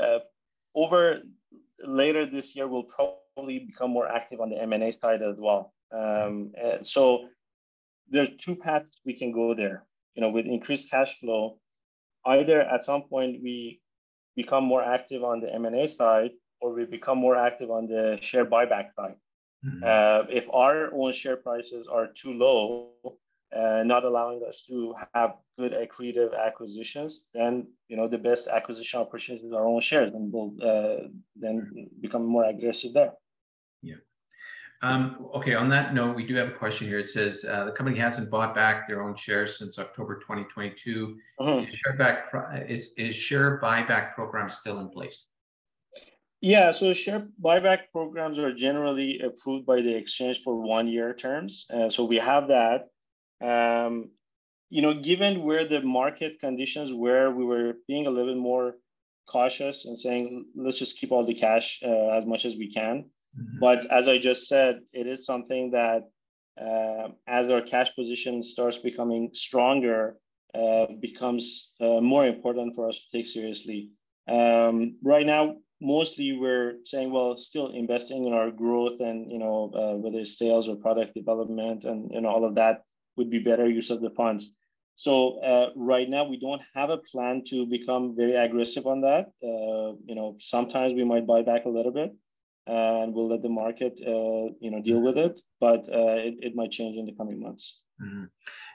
uh, 0.01 0.19
over 0.75 1.23
later 1.85 2.27
this 2.27 2.55
year, 2.57 2.69
we'll 2.69 2.85
probably 2.85 3.61
become 3.61 3.91
more 3.91 4.09
active 4.09 4.41
on 4.41 4.51
the 4.51 4.61
M&A 4.63 4.93
side 4.93 5.23
as 5.23 5.37
well. 5.39 5.73
Um, 5.93 6.53
so 6.83 7.29
there's 8.09 8.31
two 8.37 8.57
paths 8.57 8.99
we 9.05 9.15
can 9.15 9.33
go 9.33 9.55
there. 9.55 9.85
You 10.15 10.23
know, 10.23 10.31
with 10.31 10.47
increased 10.47 10.91
cash 10.91 11.19
flow, 11.21 11.59
either 12.25 12.61
at 12.61 12.85
some 12.85 13.03
point 13.03 13.43
we 13.43 13.81
become 14.35 14.65
more 14.65 14.83
active 14.83 15.25
on 15.25 15.41
the 15.41 15.53
M&A 15.55 15.87
side, 15.87 16.31
or 16.61 16.73
we 16.73 16.85
become 16.85 17.19
more 17.19 17.37
active 17.37 17.71
on 17.71 17.87
the 17.87 18.19
share 18.21 18.47
buyback 18.47 18.95
side. 18.95 19.17
Mm-hmm. 19.65 19.83
Uh, 19.85 20.25
if 20.31 20.47
our 20.53 20.93
own 20.95 21.13
share 21.13 21.37
prices 21.37 21.87
are 21.87 22.09
too 22.09 22.33
low, 22.35 22.91
uh, 23.55 23.83
not 23.85 24.05
allowing 24.05 24.43
us 24.49 24.65
to 24.67 24.95
have 25.15 25.37
good 25.59 25.73
accretive 25.73 26.37
acquisitions, 26.39 27.27
then 27.33 27.67
you 27.89 27.97
know 27.97 28.09
the 28.09 28.19
best 28.19 28.49
acquisition 28.49 29.01
opportunities 29.01 29.53
are 29.53 29.61
our 29.61 29.67
own 29.67 29.81
shares, 29.81 30.13
and 30.13 30.33
we'll 30.33 30.55
uh, 30.63 31.09
then 31.37 31.89
become 32.01 32.27
more 32.27 32.45
aggressive 32.45 32.93
there. 32.93 33.13
Yeah. 33.83 33.97
Um, 34.83 35.29
okay. 35.35 35.55
On 35.55 35.69
that 35.71 35.95
note, 35.95 36.17
we 36.17 36.27
do 36.27 36.35
have 36.35 36.49
a 36.49 36.53
question 36.53 36.87
here. 36.87 36.99
It 36.99 37.09
says 37.09 37.45
uh, 37.49 37.65
the 37.65 37.73
company 37.73 37.99
hasn't 37.99 38.31
bought 38.31 38.55
back 38.55 38.87
their 38.87 39.03
own 39.03 39.15
shares 39.15 39.59
since 39.59 39.79
October 39.79 40.17
2022. 40.17 41.17
Mm-hmm. 41.41 41.71
Is, 41.71 41.77
share 41.79 41.97
back 41.97 42.29
is, 42.69 42.91
is 42.99 43.15
share 43.15 43.61
buyback 43.61 44.13
program 44.13 44.51
still 44.51 44.81
in 44.81 44.91
place? 44.91 45.27
Yeah, 46.43 46.73
so 46.73 46.93
share 46.93 47.27
buyback 47.43 47.91
programs 47.93 48.39
are 48.39 48.55
generally 48.55 49.21
approved 49.21 49.65
by 49.65 49.81
the 49.81 49.95
exchange 49.95 50.43
for 50.45 50.61
one 50.61 50.87
year 50.87 51.15
terms. 51.15 51.67
Uh, 51.73 51.89
so 51.89 52.05
we 52.05 52.17
have 52.17 52.49
that. 52.49 52.89
Um, 53.41 54.11
you 54.69 54.83
know, 54.83 54.95
given 54.95 55.43
where 55.43 55.67
the 55.67 55.81
market 55.81 56.41
conditions 56.41 56.93
were, 56.93 57.31
we 57.31 57.45
were 57.45 57.75
being 57.87 58.07
a 58.07 58.11
little 58.11 58.35
bit 58.35 58.41
more 58.41 58.77
cautious 59.29 59.85
and 59.85 59.99
saying, 59.99 60.47
let's 60.57 60.79
just 60.79 60.99
keep 60.99 61.13
all 61.13 61.25
the 61.25 61.35
cash 61.35 61.81
uh, 61.85 62.09
as 62.11 62.27
much 62.27 62.45
as 62.45 62.57
we 62.57 62.73
can. 62.73 63.05
Mm-hmm. 63.39 63.59
But 63.61 63.91
as 63.91 64.09
I 64.09 64.19
just 64.19 64.49
said, 64.49 64.81
it 64.93 65.07
is 65.07 65.25
something 65.25 65.73
that 65.73 66.09
uh, 66.61 67.09
as 67.27 67.51
our 67.51 67.61
cash 67.61 67.95
position 67.95 68.43
starts 68.43 68.79
becoming 68.79 69.31
stronger, 69.35 70.17
uh, 70.55 70.87
becomes 71.01 71.73
uh, 71.81 72.01
more 72.01 72.27
important 72.27 72.75
for 72.75 72.89
us 72.89 72.97
to 73.05 73.19
take 73.19 73.27
seriously. 73.27 73.91
Um, 74.27 74.97
right 75.03 75.27
now, 75.27 75.57
mostly 75.81 76.33
we're 76.33 76.77
saying, 76.85 77.13
well, 77.13 77.37
still 77.37 77.69
investing 77.69 78.27
in 78.27 78.33
our 78.33 78.51
growth 78.51 79.01
and 79.01 79.31
you 79.31 79.39
know 79.39 79.71
uh, 79.75 79.97
whether 79.99 80.21
it's 80.21 80.39
sales 80.39 80.69
or 80.69 80.77
product 80.77 81.15
development 81.15 81.85
and 81.85 82.11
you 82.11 82.21
know 82.23 82.31
all 82.31 82.45
of 82.45 82.55
that 82.55 82.83
would 83.17 83.31
be 83.31 83.39
better 83.39 83.69
use 83.69 83.91
of 83.91 84.01
the 84.01 84.11
funds. 84.11 84.53
So 84.97 85.39
uh, 85.41 85.71
right 85.77 86.09
now 86.09 86.25
we 86.25 86.41
don't 86.41 86.63
have 86.75 86.89
a 86.89 86.97
plan 86.97 87.45
to 87.49 87.67
become 87.67 88.17
very 88.17 88.35
aggressive 88.35 88.87
on 88.87 89.03
that. 89.03 89.27
Uh, 89.43 89.93
you 90.07 90.15
know, 90.15 90.37
sometimes 90.41 90.95
we 90.95 91.05
might 91.05 91.27
buy 91.27 91.43
back 91.43 91.67
a 91.67 91.69
little 91.69 91.93
bit, 91.93 92.15
and 92.67 93.15
we'll 93.15 93.29
let 93.29 93.43
the 93.43 93.51
market, 93.51 94.01
uh, 94.03 94.55
you 94.59 94.71
know, 94.71 94.81
deal 94.83 95.01
with 95.03 95.19
it. 95.19 95.39
But 95.61 95.87
uh, 95.91 96.17
it, 96.17 96.37
it 96.41 96.57
might 96.57 96.71
change 96.71 96.97
in 96.97 97.05
the 97.05 97.13
coming 97.13 97.41
months. 97.41 97.79
Mm-hmm. 98.03 98.25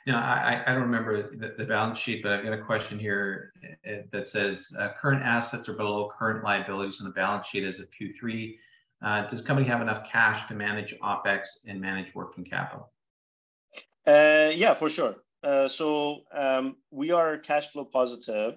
Now, 0.08 0.20
I, 0.20 0.64
I 0.66 0.74
don't 0.74 0.84
remember 0.84 1.22
the, 1.22 1.56
the, 1.58 1.66
balance 1.66 2.00
sheet, 2.00 2.24
but 2.24 2.32
I've 2.32 2.44
got 2.44 2.54
a 2.54 2.62
question 2.62 2.98
here 2.98 3.54
uh, 3.88 3.98
that 4.12 4.28
says 4.28 4.68
uh, 4.78 4.90
current 5.00 5.24
assets 5.24 5.70
are 5.70 5.74
below 5.74 6.10
current 6.18 6.44
liabilities 6.44 7.00
on 7.02 7.06
the 7.06 7.14
balance 7.14 7.46
sheet 7.46 7.64
as 7.64 7.80
of 7.80 7.88
Q3. 7.92 8.58
does 9.30 9.42
company 9.42 9.68
have 9.68 9.82
enough 9.82 10.10
cash 10.10 10.48
to 10.48 10.56
manage 10.56 10.96
OPEX 11.02 11.68
and 11.68 11.80
manage 11.80 12.16
working 12.16 12.44
capital? 12.44 12.92
Yeah, 14.08 14.74
for 14.74 14.90
sure. 14.90 15.16
Uh, 15.44 15.68
so 15.68 16.22
um, 16.36 16.76
we 16.92 17.12
are 17.12 17.38
cash 17.38 17.72
flow 17.72 17.86
positive. 17.86 18.56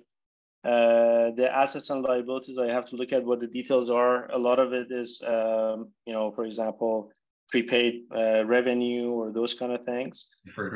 Uh, 0.64 1.30
the 1.36 1.50
assets 1.52 1.90
and 1.90 2.02
liabilities, 2.02 2.58
I 2.58 2.68
have 2.68 2.86
to 2.90 2.96
look 2.96 3.12
at 3.12 3.24
what 3.24 3.40
the 3.40 3.46
details 3.46 3.90
are. 3.90 4.30
A 4.30 4.38
lot 4.38 4.58
of 4.58 4.72
it 4.72 4.88
is, 4.90 5.22
um, 5.26 5.90
you 6.06 6.12
know, 6.12 6.32
for 6.32 6.44
example, 6.44 7.10
prepaid 7.50 8.04
uh, 8.14 8.44
revenue 8.46 9.10
or 9.10 9.30
those 9.30 9.52
kind 9.52 9.72
of 9.72 9.84
things. 9.84 10.28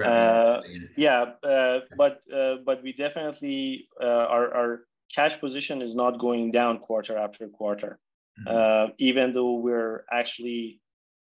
Uh, 0.05 0.61
yeah, 0.97 1.33
uh, 1.43 1.81
but 1.97 2.21
but 2.65 2.83
we 2.83 2.93
definitely 2.93 3.89
our 4.01 4.55
our 4.55 4.81
cash 5.15 5.41
position 5.41 5.81
is 5.81 5.95
not 5.95 6.19
going 6.19 6.51
down 6.51 6.79
quarter 6.79 7.17
after 7.17 7.49
quarter, 7.49 7.99
mm-hmm. 8.47 8.93
even 8.99 9.33
though 9.33 9.55
we're 9.55 10.05
actually 10.13 10.81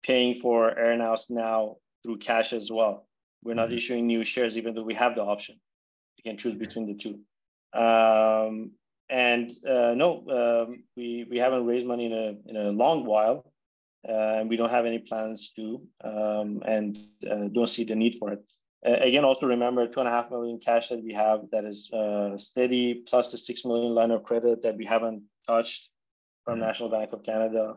paying 0.02 0.40
for 0.40 0.74
earnouts 0.74 1.30
now 1.30 1.76
through 2.02 2.18
cash 2.18 2.52
as 2.52 2.72
well. 2.72 3.07
We're 3.42 3.54
not 3.54 3.68
mm-hmm. 3.68 3.76
issuing 3.76 4.06
new 4.06 4.24
shares, 4.24 4.56
even 4.56 4.74
though 4.74 4.82
we 4.82 4.94
have 4.94 5.14
the 5.14 5.22
option. 5.22 5.56
You 6.16 6.30
can 6.30 6.38
choose 6.38 6.54
between 6.54 6.86
the 6.86 6.94
two. 6.94 7.20
Um, 7.78 8.72
and 9.10 9.50
uh, 9.66 9.94
no, 9.94 10.66
um, 10.68 10.84
we 10.96 11.26
we 11.30 11.38
haven't 11.38 11.64
raised 11.64 11.86
money 11.86 12.06
in 12.06 12.12
a 12.12 12.50
in 12.50 12.56
a 12.56 12.70
long 12.70 13.04
while, 13.04 13.50
uh, 14.08 14.38
and 14.38 14.50
we 14.50 14.56
don't 14.56 14.70
have 14.70 14.86
any 14.86 14.98
plans 14.98 15.52
to, 15.56 15.80
um, 16.04 16.62
and 16.66 16.98
uh, 17.30 17.48
don't 17.52 17.68
see 17.68 17.84
the 17.84 17.94
need 17.94 18.16
for 18.18 18.32
it. 18.32 18.42
again, 18.84 19.24
also 19.24 19.46
remember 19.46 19.86
two 19.86 20.00
and 20.00 20.08
a 20.08 20.12
half 20.12 20.30
million 20.30 20.58
cash 20.58 20.88
that 20.88 21.02
we 21.02 21.12
have 21.12 21.40
that 21.52 21.64
is 21.64 21.90
uh, 21.92 22.36
steady, 22.36 23.02
plus 23.08 23.32
the 23.32 23.38
six 23.38 23.64
million 23.64 23.94
line 23.94 24.10
of 24.10 24.22
credit 24.24 24.62
that 24.62 24.76
we 24.76 24.84
haven't 24.84 25.22
touched 25.46 25.90
from 26.44 26.54
mm-hmm. 26.54 26.66
National 26.66 26.90
Bank 26.90 27.12
of 27.12 27.22
Canada. 27.22 27.74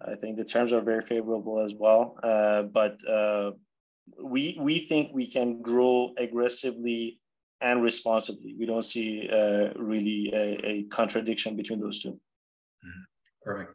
I 0.00 0.14
think 0.14 0.36
the 0.36 0.44
terms 0.44 0.72
are 0.72 0.82
very 0.82 1.00
favorable 1.00 1.60
as 1.60 1.74
well. 1.74 2.18
Uh, 2.22 2.62
but 2.62 2.98
uh, 3.08 3.52
we 4.22 4.56
we 4.60 4.86
think 4.86 5.10
we 5.12 5.30
can 5.30 5.62
grow 5.62 6.12
aggressively 6.18 7.20
and 7.60 7.82
responsibly. 7.82 8.54
We 8.58 8.66
don't 8.66 8.84
see 8.84 9.28
uh, 9.32 9.70
really 9.76 10.30
a, 10.34 10.66
a, 10.66 10.82
contradiction 10.84 11.56
between 11.56 11.80
those 11.80 12.02
2 12.02 12.10
mm-hmm. 12.10 13.02
Perfect. 13.42 13.74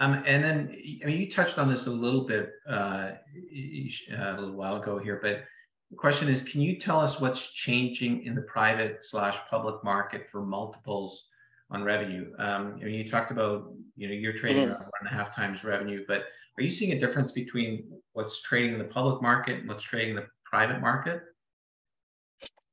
Um, 0.00 0.22
and 0.26 0.44
then 0.44 0.76
I 1.02 1.06
mean, 1.06 1.20
you 1.20 1.30
touched 1.30 1.58
on 1.58 1.68
this 1.68 1.88
a 1.88 1.90
little 1.90 2.24
bit 2.24 2.52
uh, 2.68 3.12
a 3.52 4.36
little 4.38 4.52
while 4.54 4.80
ago 4.80 4.98
here, 4.98 5.18
but 5.20 5.44
the 5.90 5.96
question 5.96 6.28
is, 6.28 6.42
can 6.42 6.60
you 6.60 6.78
tell 6.78 7.00
us 7.00 7.20
what's 7.20 7.52
changing 7.52 8.24
in 8.24 8.34
the 8.34 8.42
private 8.42 9.04
slash 9.04 9.36
public 9.50 9.82
market 9.82 10.28
for 10.28 10.44
multiples 10.44 11.28
on 11.70 11.82
revenue? 11.82 12.32
Um, 12.38 12.78
I 12.80 12.84
mean, 12.84 12.94
you 12.94 13.08
talked 13.08 13.30
about 13.30 13.72
you 13.96 14.08
know 14.08 14.14
you're 14.14 14.32
trading 14.32 14.64
mm-hmm. 14.64 14.72
around 14.72 14.80
one 14.80 15.02
and 15.02 15.10
a 15.10 15.14
half 15.14 15.34
times 15.34 15.64
revenue, 15.64 16.04
but 16.06 16.24
are 16.58 16.62
you 16.62 16.70
seeing 16.70 16.92
a 16.92 16.98
difference 16.98 17.32
between 17.32 17.88
what's 18.12 18.42
trading 18.42 18.72
in 18.72 18.78
the 18.78 18.84
public 18.84 19.22
market 19.22 19.60
and 19.60 19.68
what's 19.68 19.84
trading 19.84 20.10
in 20.10 20.16
the 20.16 20.26
private 20.44 20.80
market? 20.80 21.22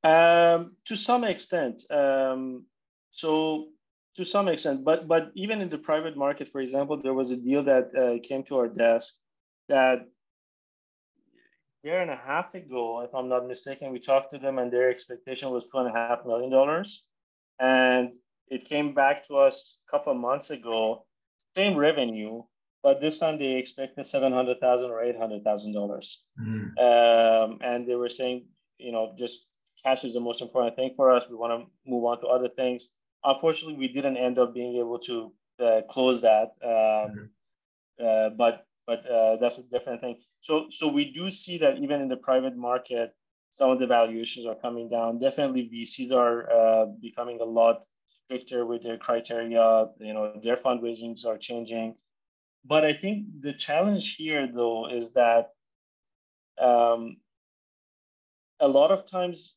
Um, 0.02 0.76
to 0.86 0.96
some 0.96 1.24
extent. 1.24 1.82
Um, 1.90 2.64
so 3.10 3.68
to 4.16 4.24
some 4.24 4.48
extent, 4.48 4.84
but 4.84 5.08
but 5.08 5.30
even 5.34 5.60
in 5.60 5.68
the 5.68 5.78
private 5.78 6.16
market, 6.16 6.48
for 6.48 6.60
example, 6.60 7.00
there 7.00 7.14
was 7.14 7.30
a 7.30 7.36
deal 7.36 7.62
that 7.64 7.94
uh, 7.94 8.18
came 8.26 8.42
to 8.44 8.58
our 8.58 8.68
desk 8.68 9.14
that 9.68 10.06
year 11.82 12.00
and 12.00 12.10
a 12.10 12.16
half 12.16 12.54
ago, 12.54 13.02
if 13.02 13.14
I'm 13.14 13.28
not 13.28 13.46
mistaken, 13.46 13.92
we 13.92 14.00
talked 14.00 14.32
to 14.32 14.38
them 14.38 14.58
and 14.58 14.72
their 14.72 14.90
expectation 14.90 15.50
was 15.50 15.66
two 15.66 15.78
and 15.78 15.88
a 15.88 15.92
half 15.92 16.26
million 16.26 16.50
dollars, 16.50 17.04
and 17.60 18.10
it 18.48 18.64
came 18.64 18.94
back 18.94 19.26
to 19.26 19.36
us 19.36 19.78
a 19.86 19.90
couple 19.90 20.12
of 20.12 20.18
months 20.18 20.50
ago, 20.50 21.04
same 21.56 21.76
revenue, 21.76 22.42
but 22.82 23.00
this 23.00 23.18
time 23.18 23.38
they 23.38 23.54
expected 23.54 24.06
seven 24.06 24.32
hundred 24.32 24.60
thousand 24.60 24.90
or 24.90 25.02
eight 25.02 25.16
hundred 25.16 25.42
thousand 25.42 25.72
dollars, 25.72 26.22
mm. 26.40 26.70
um, 26.78 27.58
and 27.62 27.88
they 27.88 27.96
were 27.96 28.08
saying, 28.08 28.46
you 28.78 28.92
know, 28.92 29.12
just 29.16 29.48
cash 29.82 30.04
is 30.04 30.14
the 30.14 30.20
most 30.20 30.42
important 30.42 30.76
thing 30.76 30.92
for 30.96 31.10
us. 31.10 31.28
We 31.28 31.36
want 31.36 31.52
to 31.60 31.90
move 31.90 32.04
on 32.04 32.20
to 32.20 32.26
other 32.26 32.48
things. 32.48 32.90
Unfortunately, 33.24 33.76
we 33.76 33.88
didn't 33.88 34.16
end 34.16 34.38
up 34.38 34.54
being 34.54 34.76
able 34.76 34.98
to 35.00 35.32
uh, 35.58 35.80
close 35.90 36.20
that, 36.22 36.50
um, 36.62 36.70
mm. 36.70 37.28
uh, 38.00 38.30
but 38.30 38.66
but 38.86 39.04
uh, 39.06 39.36
that's 39.36 39.58
a 39.58 39.64
different 39.64 40.00
thing. 40.00 40.16
So 40.40 40.66
so 40.70 40.86
we 40.86 41.12
do 41.12 41.30
see 41.30 41.58
that 41.58 41.78
even 41.78 42.00
in 42.00 42.08
the 42.08 42.18
private 42.18 42.56
market, 42.56 43.14
some 43.50 43.70
of 43.70 43.80
the 43.80 43.86
valuations 43.86 44.46
are 44.46 44.54
coming 44.54 44.88
down. 44.88 45.18
Definitely, 45.18 45.68
VCs 45.72 46.12
are 46.12 46.48
uh, 46.50 46.86
becoming 47.00 47.40
a 47.40 47.44
lot 47.44 47.84
stricter 48.26 48.66
with 48.66 48.82
their 48.82 48.98
criteria. 48.98 49.86
You 49.98 50.14
know, 50.14 50.32
their 50.42 50.56
fundraisings 50.56 51.24
are 51.26 51.38
changing. 51.38 51.94
But 52.64 52.84
I 52.84 52.92
think 52.92 53.26
the 53.40 53.52
challenge 53.52 54.16
here, 54.16 54.48
though, 54.52 54.88
is 54.88 55.12
that 55.12 55.50
um, 56.60 57.18
a 58.60 58.68
lot 58.68 58.90
of 58.90 59.08
times, 59.08 59.54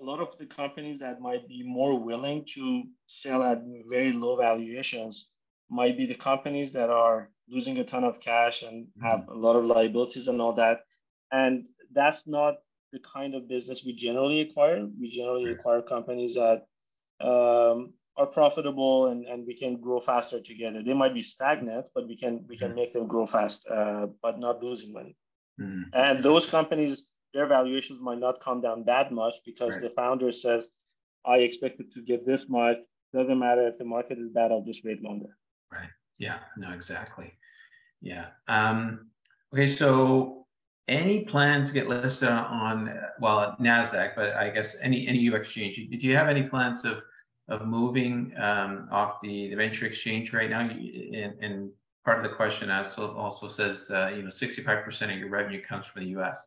a 0.00 0.04
lot 0.04 0.20
of 0.20 0.36
the 0.38 0.46
companies 0.46 0.98
that 1.00 1.20
might 1.20 1.46
be 1.48 1.62
more 1.62 1.98
willing 1.98 2.46
to 2.54 2.84
sell 3.06 3.42
at 3.42 3.62
very 3.88 4.12
low 4.12 4.36
valuations 4.36 5.30
might 5.70 5.96
be 5.96 6.06
the 6.06 6.14
companies 6.14 6.72
that 6.72 6.90
are 6.90 7.30
losing 7.48 7.78
a 7.78 7.84
ton 7.84 8.04
of 8.04 8.20
cash 8.20 8.62
and 8.62 8.86
mm-hmm. 8.86 9.06
have 9.06 9.28
a 9.28 9.34
lot 9.34 9.56
of 9.56 9.64
liabilities 9.66 10.28
and 10.28 10.40
all 10.40 10.54
that. 10.54 10.80
And 11.30 11.64
that's 11.92 12.26
not 12.26 12.54
the 12.92 13.00
kind 13.00 13.34
of 13.34 13.48
business 13.48 13.84
we 13.84 13.94
generally 13.94 14.40
acquire. 14.40 14.86
We 14.98 15.10
generally 15.10 15.50
acquire 15.50 15.82
companies 15.82 16.34
that 16.34 16.66
um, 17.24 17.94
are 18.16 18.26
profitable 18.26 19.08
and, 19.08 19.26
and 19.26 19.46
we 19.46 19.54
can 19.54 19.80
grow 19.80 20.00
faster 20.00 20.40
together. 20.40 20.82
They 20.82 20.92
might 20.94 21.14
be 21.14 21.22
stagnant, 21.22 21.86
but 21.94 22.06
we 22.06 22.16
can 22.16 22.44
we 22.48 22.56
can 22.56 22.68
mm-hmm. 22.68 22.76
make 22.76 22.92
them 22.92 23.06
grow 23.06 23.26
fast, 23.26 23.68
uh, 23.68 24.06
but 24.22 24.38
not 24.38 24.62
losing 24.62 24.92
money. 24.92 25.16
Mm-hmm. 25.60 25.82
And 25.92 26.22
those 26.22 26.46
companies, 26.46 27.06
their 27.32 27.46
valuations 27.46 28.00
might 28.00 28.18
not 28.18 28.40
come 28.40 28.60
down 28.60 28.84
that 28.86 29.12
much 29.12 29.34
because 29.44 29.72
right. 29.72 29.80
the 29.80 29.90
founder 29.90 30.30
says, 30.30 30.70
"I 31.24 31.38
expected 31.38 31.92
to 31.94 32.02
get 32.02 32.26
this 32.26 32.48
much. 32.48 32.78
Doesn't 33.12 33.38
matter 33.38 33.66
if 33.66 33.78
the 33.78 33.84
market 33.84 34.18
is 34.18 34.30
bad. 34.30 34.52
I'll 34.52 34.64
just 34.64 34.84
wait 34.84 35.02
longer." 35.02 35.36
Right. 35.72 35.90
Yeah. 36.18 36.38
No. 36.56 36.72
Exactly. 36.72 37.32
Yeah. 38.00 38.26
Um, 38.46 39.10
okay. 39.52 39.66
So 39.66 40.46
any 40.86 41.24
plans 41.24 41.68
to 41.68 41.74
get 41.74 41.88
listed 41.88 42.28
on 42.28 42.96
well 43.18 43.56
Nasdaq, 43.60 44.14
but 44.14 44.34
I 44.34 44.50
guess 44.50 44.76
any 44.80 45.08
any 45.08 45.18
U 45.18 45.34
exchange. 45.34 45.76
Do 45.76 46.06
you 46.06 46.14
have 46.14 46.28
any 46.28 46.44
plans 46.44 46.84
of 46.84 47.02
of 47.48 47.66
moving 47.66 48.32
um, 48.38 48.88
off 48.90 49.20
the, 49.20 49.50
the 49.50 49.56
venture 49.56 49.86
exchange 49.86 50.32
right 50.32 50.48
now. 50.48 50.60
And, 50.60 51.34
and 51.40 51.70
part 52.04 52.18
of 52.18 52.24
the 52.24 52.30
question 52.30 52.70
also, 52.70 53.14
also 53.16 53.48
says, 53.48 53.90
uh, 53.90 54.12
you 54.14 54.22
know, 54.22 54.28
65% 54.28 55.12
of 55.12 55.18
your 55.18 55.28
revenue 55.28 55.62
comes 55.62 55.86
from 55.86 56.02
the 56.02 56.08
U.S. 56.10 56.46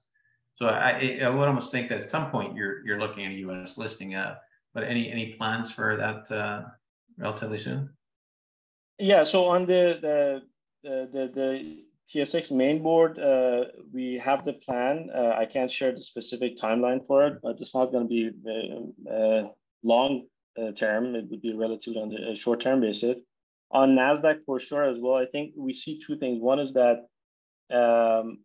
So 0.55 0.67
I, 0.67 1.19
I 1.21 1.29
would 1.29 1.47
almost 1.47 1.71
think 1.71 1.89
that 1.89 1.99
at 1.99 2.07
some 2.07 2.31
point 2.31 2.55
you're 2.55 2.83
you're 2.83 2.99
looking 2.99 3.25
at 3.25 3.31
a 3.31 3.35
U.S. 3.35 3.77
listing. 3.77 4.15
Uh, 4.15 4.37
but 4.73 4.83
any 4.83 5.11
any 5.11 5.33
plans 5.33 5.71
for 5.71 5.95
that 5.97 6.31
uh, 6.35 6.63
relatively 7.17 7.59
soon? 7.59 7.89
Yeah. 8.97 9.23
So 9.23 9.45
on 9.45 9.67
the 9.67 9.99
the 10.01 10.41
the, 10.83 11.09
the, 11.11 11.31
the 11.33 11.83
TSX 12.09 12.51
main 12.51 12.81
board, 12.81 13.19
uh, 13.19 13.65
we 13.93 14.15
have 14.23 14.45
the 14.45 14.53
plan. 14.53 15.09
Uh, 15.13 15.35
I 15.37 15.45
can't 15.45 15.71
share 15.71 15.91
the 15.91 16.01
specific 16.01 16.57
timeline 16.57 17.05
for 17.05 17.27
it, 17.27 17.39
but 17.43 17.59
it's 17.59 17.75
not 17.75 17.91
going 17.91 18.07
to 18.07 18.09
be 18.09 18.31
uh, 19.11 19.49
long 19.83 20.21
uh, 20.21 20.25
term. 20.75 21.15
It 21.15 21.29
would 21.29 21.41
be 21.41 21.53
relatively 21.53 22.01
on 22.01 22.13
a 22.13 22.35
short 22.35 22.61
term 22.61 22.81
basis. 22.81 23.17
On 23.71 23.95
NASDAQ 23.95 24.45
for 24.45 24.59
sure 24.59 24.83
as 24.83 24.97
well, 24.99 25.15
I 25.15 25.25
think 25.25 25.53
we 25.57 25.73
see 25.73 26.01
two 26.05 26.17
things. 26.17 26.41
One 26.41 26.59
is 26.59 26.73
that 26.73 27.07
um, 27.69 28.39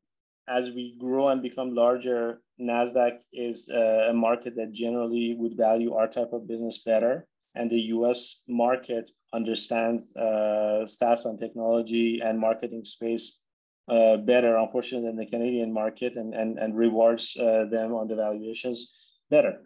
as 0.49 0.71
we 0.71 0.97
grow 0.99 1.29
and 1.29 1.43
become 1.43 1.75
larger, 1.75 2.41
NASDAQ 2.61 3.19
is 3.33 3.71
uh, 3.73 4.09
a 4.11 4.13
market 4.13 4.57
that 4.57 4.73
generally 4.73 5.37
would 5.39 5.57
value 5.57 5.95
our 5.95 6.09
type 6.09 6.33
of 6.33 6.49
business 6.49 6.83
better. 6.85 7.27
And 7.55 7.71
the 7.71 7.81
US 7.97 8.41
market 8.49 9.11
understands 9.33 10.15
uh, 10.17 10.87
SaaS 10.87 11.25
and 11.25 11.39
technology 11.39 12.21
and 12.21 12.39
marketing 12.39 12.85
space 12.85 13.41
uh, 13.89 14.17
better, 14.17 14.57
unfortunately, 14.57 15.09
than 15.09 15.17
the 15.17 15.27
Canadian 15.27 15.73
market 15.73 16.17
and, 16.17 16.35
and, 16.35 16.59
and 16.59 16.77
rewards 16.77 17.37
uh, 17.39 17.67
them 17.67 17.95
on 17.95 18.09
the 18.09 18.17
valuations 18.17 18.95
better. 19.31 19.61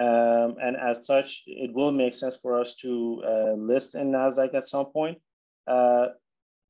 Um, 0.00 0.56
and 0.62 0.76
as 0.76 1.06
such, 1.06 1.42
it 1.46 1.74
will 1.74 1.92
make 1.92 2.14
sense 2.14 2.36
for 2.40 2.58
us 2.58 2.74
to 2.76 3.22
uh, 3.22 3.52
list 3.52 3.94
in 3.94 4.10
NASDAQ 4.12 4.54
at 4.54 4.66
some 4.66 4.86
point. 4.86 5.18
Uh, 5.66 6.06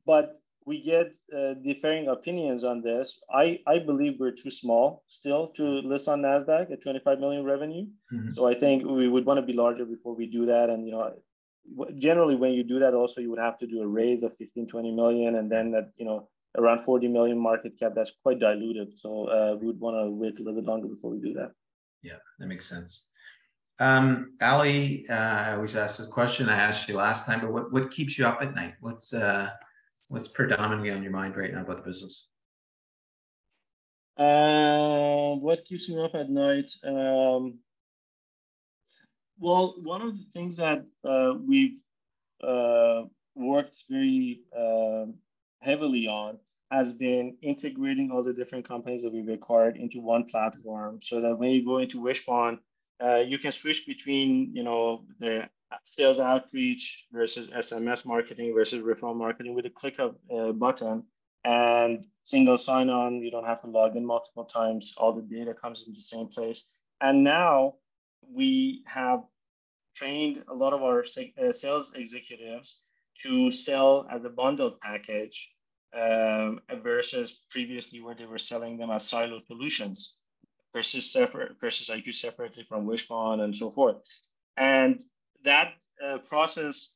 but 0.04 0.40
we 0.66 0.82
get 0.82 1.12
uh, 1.36 1.54
differing 1.54 2.08
opinions 2.08 2.64
on 2.64 2.82
this. 2.82 3.20
I, 3.32 3.60
I 3.68 3.78
believe 3.78 4.16
we're 4.18 4.32
too 4.32 4.50
small 4.50 5.04
still 5.06 5.48
to 5.58 5.64
list 5.92 6.08
on 6.08 6.22
NASDAQ 6.22 6.72
at 6.72 6.82
25 6.82 7.20
million 7.20 7.44
revenue. 7.44 7.86
Mm-hmm. 8.12 8.34
So 8.34 8.48
I 8.48 8.54
think 8.54 8.84
we 8.84 9.08
would 9.08 9.24
want 9.24 9.38
to 9.38 9.46
be 9.46 9.52
larger 9.52 9.84
before 9.84 10.16
we 10.16 10.26
do 10.26 10.46
that. 10.46 10.68
And, 10.68 10.84
you 10.84 10.92
know, 10.92 11.14
generally 11.98 12.34
when 12.34 12.52
you 12.52 12.64
do 12.64 12.80
that 12.80 12.94
also, 12.94 13.20
you 13.20 13.30
would 13.30 13.38
have 13.38 13.58
to 13.60 13.66
do 13.66 13.80
a 13.82 13.86
raise 13.86 14.24
of 14.24 14.36
15, 14.38 14.66
20 14.66 14.90
million. 14.90 15.36
And 15.36 15.50
then 15.50 15.70
that, 15.70 15.90
you 15.96 16.04
know, 16.04 16.28
around 16.58 16.84
40 16.84 17.06
million 17.06 17.38
market 17.38 17.78
cap, 17.78 17.92
that's 17.94 18.12
quite 18.24 18.40
diluted. 18.40 18.98
So 18.98 19.26
uh, 19.26 19.56
we 19.60 19.68
would 19.68 19.78
want 19.78 19.96
to 19.96 20.10
wait 20.10 20.40
a 20.40 20.42
little 20.42 20.60
bit 20.60 20.68
longer 20.68 20.88
before 20.88 21.12
we 21.12 21.20
do 21.20 21.32
that. 21.34 21.52
Yeah, 22.02 22.16
that 22.38 22.46
makes 22.46 22.68
sense. 22.68 23.09
Um, 23.80 24.34
Ali, 24.42 25.06
uh, 25.08 25.14
I 25.14 25.52
always 25.54 25.74
ask 25.74 25.96
this 25.96 26.06
question. 26.06 26.50
I 26.50 26.56
asked 26.56 26.86
you 26.86 26.96
last 26.96 27.24
time, 27.24 27.40
but 27.40 27.50
what, 27.50 27.72
what 27.72 27.90
keeps 27.90 28.18
you 28.18 28.26
up 28.26 28.42
at 28.42 28.54
night? 28.54 28.74
What's 28.80 29.14
uh, 29.14 29.50
what's 30.08 30.28
predominantly 30.28 30.90
on 30.90 31.02
your 31.02 31.12
mind 31.12 31.34
right 31.34 31.52
now 31.52 31.62
about 31.62 31.78
the 31.78 31.82
business? 31.82 32.28
Uh, 34.18 35.34
what 35.36 35.64
keeps 35.64 35.88
me 35.88 35.98
up 35.98 36.14
at 36.14 36.28
night? 36.28 36.70
Um, 36.84 37.60
well, 39.38 39.76
one 39.82 40.02
of 40.02 40.18
the 40.18 40.26
things 40.34 40.58
that 40.58 40.84
uh, 41.02 41.32
we've 41.42 41.80
uh, 42.44 43.04
worked 43.34 43.84
very 43.88 44.42
uh, 44.54 45.06
heavily 45.60 46.06
on 46.06 46.38
has 46.70 46.92
been 46.92 47.38
integrating 47.40 48.10
all 48.10 48.22
the 48.22 48.34
different 48.34 48.68
companies 48.68 49.02
that 49.02 49.12
we've 49.12 49.30
acquired 49.30 49.78
into 49.78 50.00
one 50.00 50.24
platform 50.26 51.00
so 51.02 51.22
that 51.22 51.36
when 51.36 51.50
you 51.50 51.64
go 51.64 51.78
into 51.78 51.98
Wishpond, 51.98 52.58
uh, 53.02 53.24
you 53.26 53.38
can 53.38 53.52
switch 53.52 53.86
between, 53.86 54.54
you 54.54 54.62
know, 54.62 55.04
the 55.18 55.48
sales 55.84 56.20
outreach 56.20 57.06
versus 57.12 57.48
SMS 57.48 58.04
marketing 58.04 58.52
versus 58.54 58.82
referral 58.82 59.16
marketing 59.16 59.54
with 59.54 59.66
a 59.66 59.70
click 59.70 59.98
of 59.98 60.16
a 60.30 60.52
button 60.52 61.04
and 61.44 62.06
single 62.24 62.58
sign 62.58 62.90
on. 62.90 63.22
You 63.22 63.30
don't 63.30 63.46
have 63.46 63.62
to 63.62 63.68
log 63.68 63.96
in 63.96 64.04
multiple 64.04 64.44
times. 64.44 64.94
All 64.98 65.12
the 65.12 65.22
data 65.22 65.54
comes 65.54 65.84
in 65.86 65.94
the 65.94 66.00
same 66.00 66.28
place. 66.28 66.70
And 67.00 67.24
now 67.24 67.76
we 68.28 68.82
have 68.86 69.24
trained 69.94 70.44
a 70.48 70.54
lot 70.54 70.72
of 70.72 70.82
our 70.82 71.00
uh, 71.02 71.52
sales 71.52 71.94
executives 71.94 72.82
to 73.22 73.50
sell 73.50 74.06
as 74.10 74.24
a 74.24 74.30
bundled 74.30 74.80
package 74.80 75.52
um, 75.94 76.60
versus 76.82 77.42
previously 77.50 78.00
where 78.00 78.14
they 78.14 78.26
were 78.26 78.38
selling 78.38 78.76
them 78.76 78.90
as 78.90 79.08
silo 79.08 79.40
solutions 79.46 80.19
versus 80.74 81.12
separate 81.12 81.60
versus 81.60 81.88
IQ 81.88 82.14
separately 82.14 82.64
from 82.68 82.86
Wishpond 82.86 83.40
and 83.40 83.56
so 83.56 83.70
forth. 83.70 83.96
And 84.56 85.02
that 85.44 85.74
uh, 86.04 86.18
process 86.18 86.94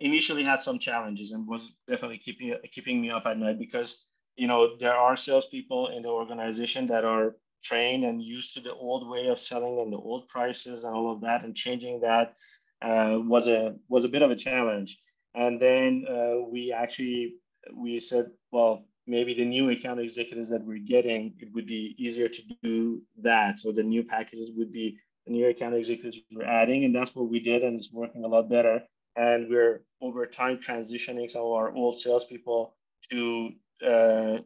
initially 0.00 0.42
had 0.42 0.62
some 0.62 0.78
challenges 0.78 1.32
and 1.32 1.46
was 1.46 1.76
definitely 1.86 2.18
keeping 2.18 2.56
keeping 2.72 3.00
me 3.00 3.10
up 3.10 3.26
at 3.26 3.38
night 3.38 3.58
because 3.58 4.04
you 4.36 4.48
know 4.48 4.76
there 4.78 4.94
are 4.94 5.16
salespeople 5.16 5.88
in 5.88 6.02
the 6.02 6.08
organization 6.08 6.86
that 6.86 7.04
are 7.04 7.36
trained 7.62 8.04
and 8.04 8.22
used 8.22 8.54
to 8.54 8.60
the 8.60 8.74
old 8.74 9.08
way 9.08 9.28
of 9.28 9.40
selling 9.40 9.78
and 9.80 9.92
the 9.92 9.96
old 9.96 10.28
prices 10.28 10.84
and 10.84 10.94
all 10.94 11.12
of 11.12 11.20
that, 11.22 11.44
and 11.44 11.54
changing 11.54 12.00
that 12.00 12.34
uh, 12.82 13.18
was 13.18 13.46
a 13.46 13.74
was 13.88 14.04
a 14.04 14.08
bit 14.08 14.22
of 14.22 14.30
a 14.30 14.36
challenge. 14.36 14.98
And 15.34 15.60
then 15.60 16.06
uh, 16.08 16.40
we 16.48 16.72
actually 16.72 17.34
we 17.74 18.00
said, 18.00 18.26
well, 18.52 18.86
maybe 19.06 19.34
the 19.34 19.44
new 19.44 19.70
account 19.70 20.00
executives 20.00 20.50
that 20.50 20.64
we're 20.64 20.78
getting, 20.78 21.34
it 21.38 21.52
would 21.54 21.66
be 21.66 21.94
easier 21.98 22.28
to 22.28 22.42
do 22.62 23.02
that. 23.22 23.58
So 23.58 23.72
the 23.72 23.82
new 23.82 24.02
packages 24.02 24.50
would 24.56 24.72
be 24.72 24.98
the 25.26 25.32
new 25.32 25.48
account 25.48 25.74
executives 25.74 26.18
we're 26.30 26.44
adding, 26.44 26.84
and 26.84 26.94
that's 26.94 27.14
what 27.14 27.28
we 27.28 27.40
did, 27.40 27.62
and 27.62 27.76
it's 27.76 27.92
working 27.92 28.24
a 28.24 28.28
lot 28.28 28.48
better. 28.48 28.82
And 29.16 29.48
we're 29.48 29.82
over 30.00 30.26
time 30.26 30.58
transitioning 30.58 31.30
some 31.30 31.42
of 31.42 31.52
our 31.52 31.74
old 31.74 31.98
salespeople 31.98 32.74
to 33.10 33.50
uh, 33.84 34.38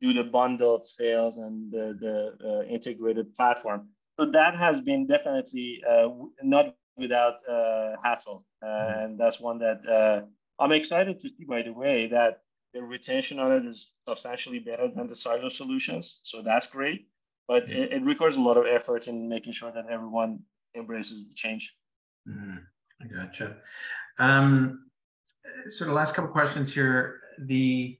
do 0.00 0.12
the 0.12 0.24
bundled 0.24 0.86
sales 0.86 1.36
and 1.36 1.70
the, 1.70 1.96
the 2.00 2.48
uh, 2.48 2.62
integrated 2.64 3.34
platform. 3.34 3.88
So 4.18 4.30
that 4.30 4.56
has 4.56 4.80
been 4.80 5.06
definitely 5.06 5.82
uh, 5.88 6.08
not 6.42 6.74
without 6.96 7.36
uh, 7.48 7.96
hassle, 8.02 8.44
mm-hmm. 8.64 8.98
and 8.98 9.20
that's 9.20 9.40
one 9.40 9.58
that 9.58 9.86
uh, 9.86 10.22
I'm 10.58 10.72
excited 10.72 11.20
to 11.20 11.28
see. 11.28 11.44
By 11.44 11.62
the 11.62 11.72
way, 11.72 12.08
that 12.08 12.40
the 12.74 12.82
retention 12.82 13.38
on 13.38 13.52
it 13.52 13.64
is 13.64 13.92
substantially 14.08 14.58
better 14.58 14.88
than 14.88 15.06
the 15.06 15.16
silo 15.16 15.48
solutions, 15.48 16.20
so 16.24 16.42
that's 16.42 16.66
great 16.66 17.08
but 17.48 17.70
it, 17.70 17.92
it, 17.92 18.02
requires 18.02 18.36
a 18.36 18.40
lot 18.40 18.56
of 18.56 18.66
effort 18.66 19.08
in 19.08 19.28
making 19.28 19.52
sure 19.52 19.70
that 19.70 19.86
everyone 19.88 20.40
embraces 20.74 21.28
the 21.28 21.34
change. 21.34 21.76
Mm, 22.28 22.58
I 23.00 23.06
gotcha. 23.06 23.56
Um, 24.18 24.86
so 25.68 25.84
the 25.84 25.92
last 25.92 26.14
couple 26.14 26.30
questions 26.30 26.74
here, 26.74 27.20
the 27.38 27.98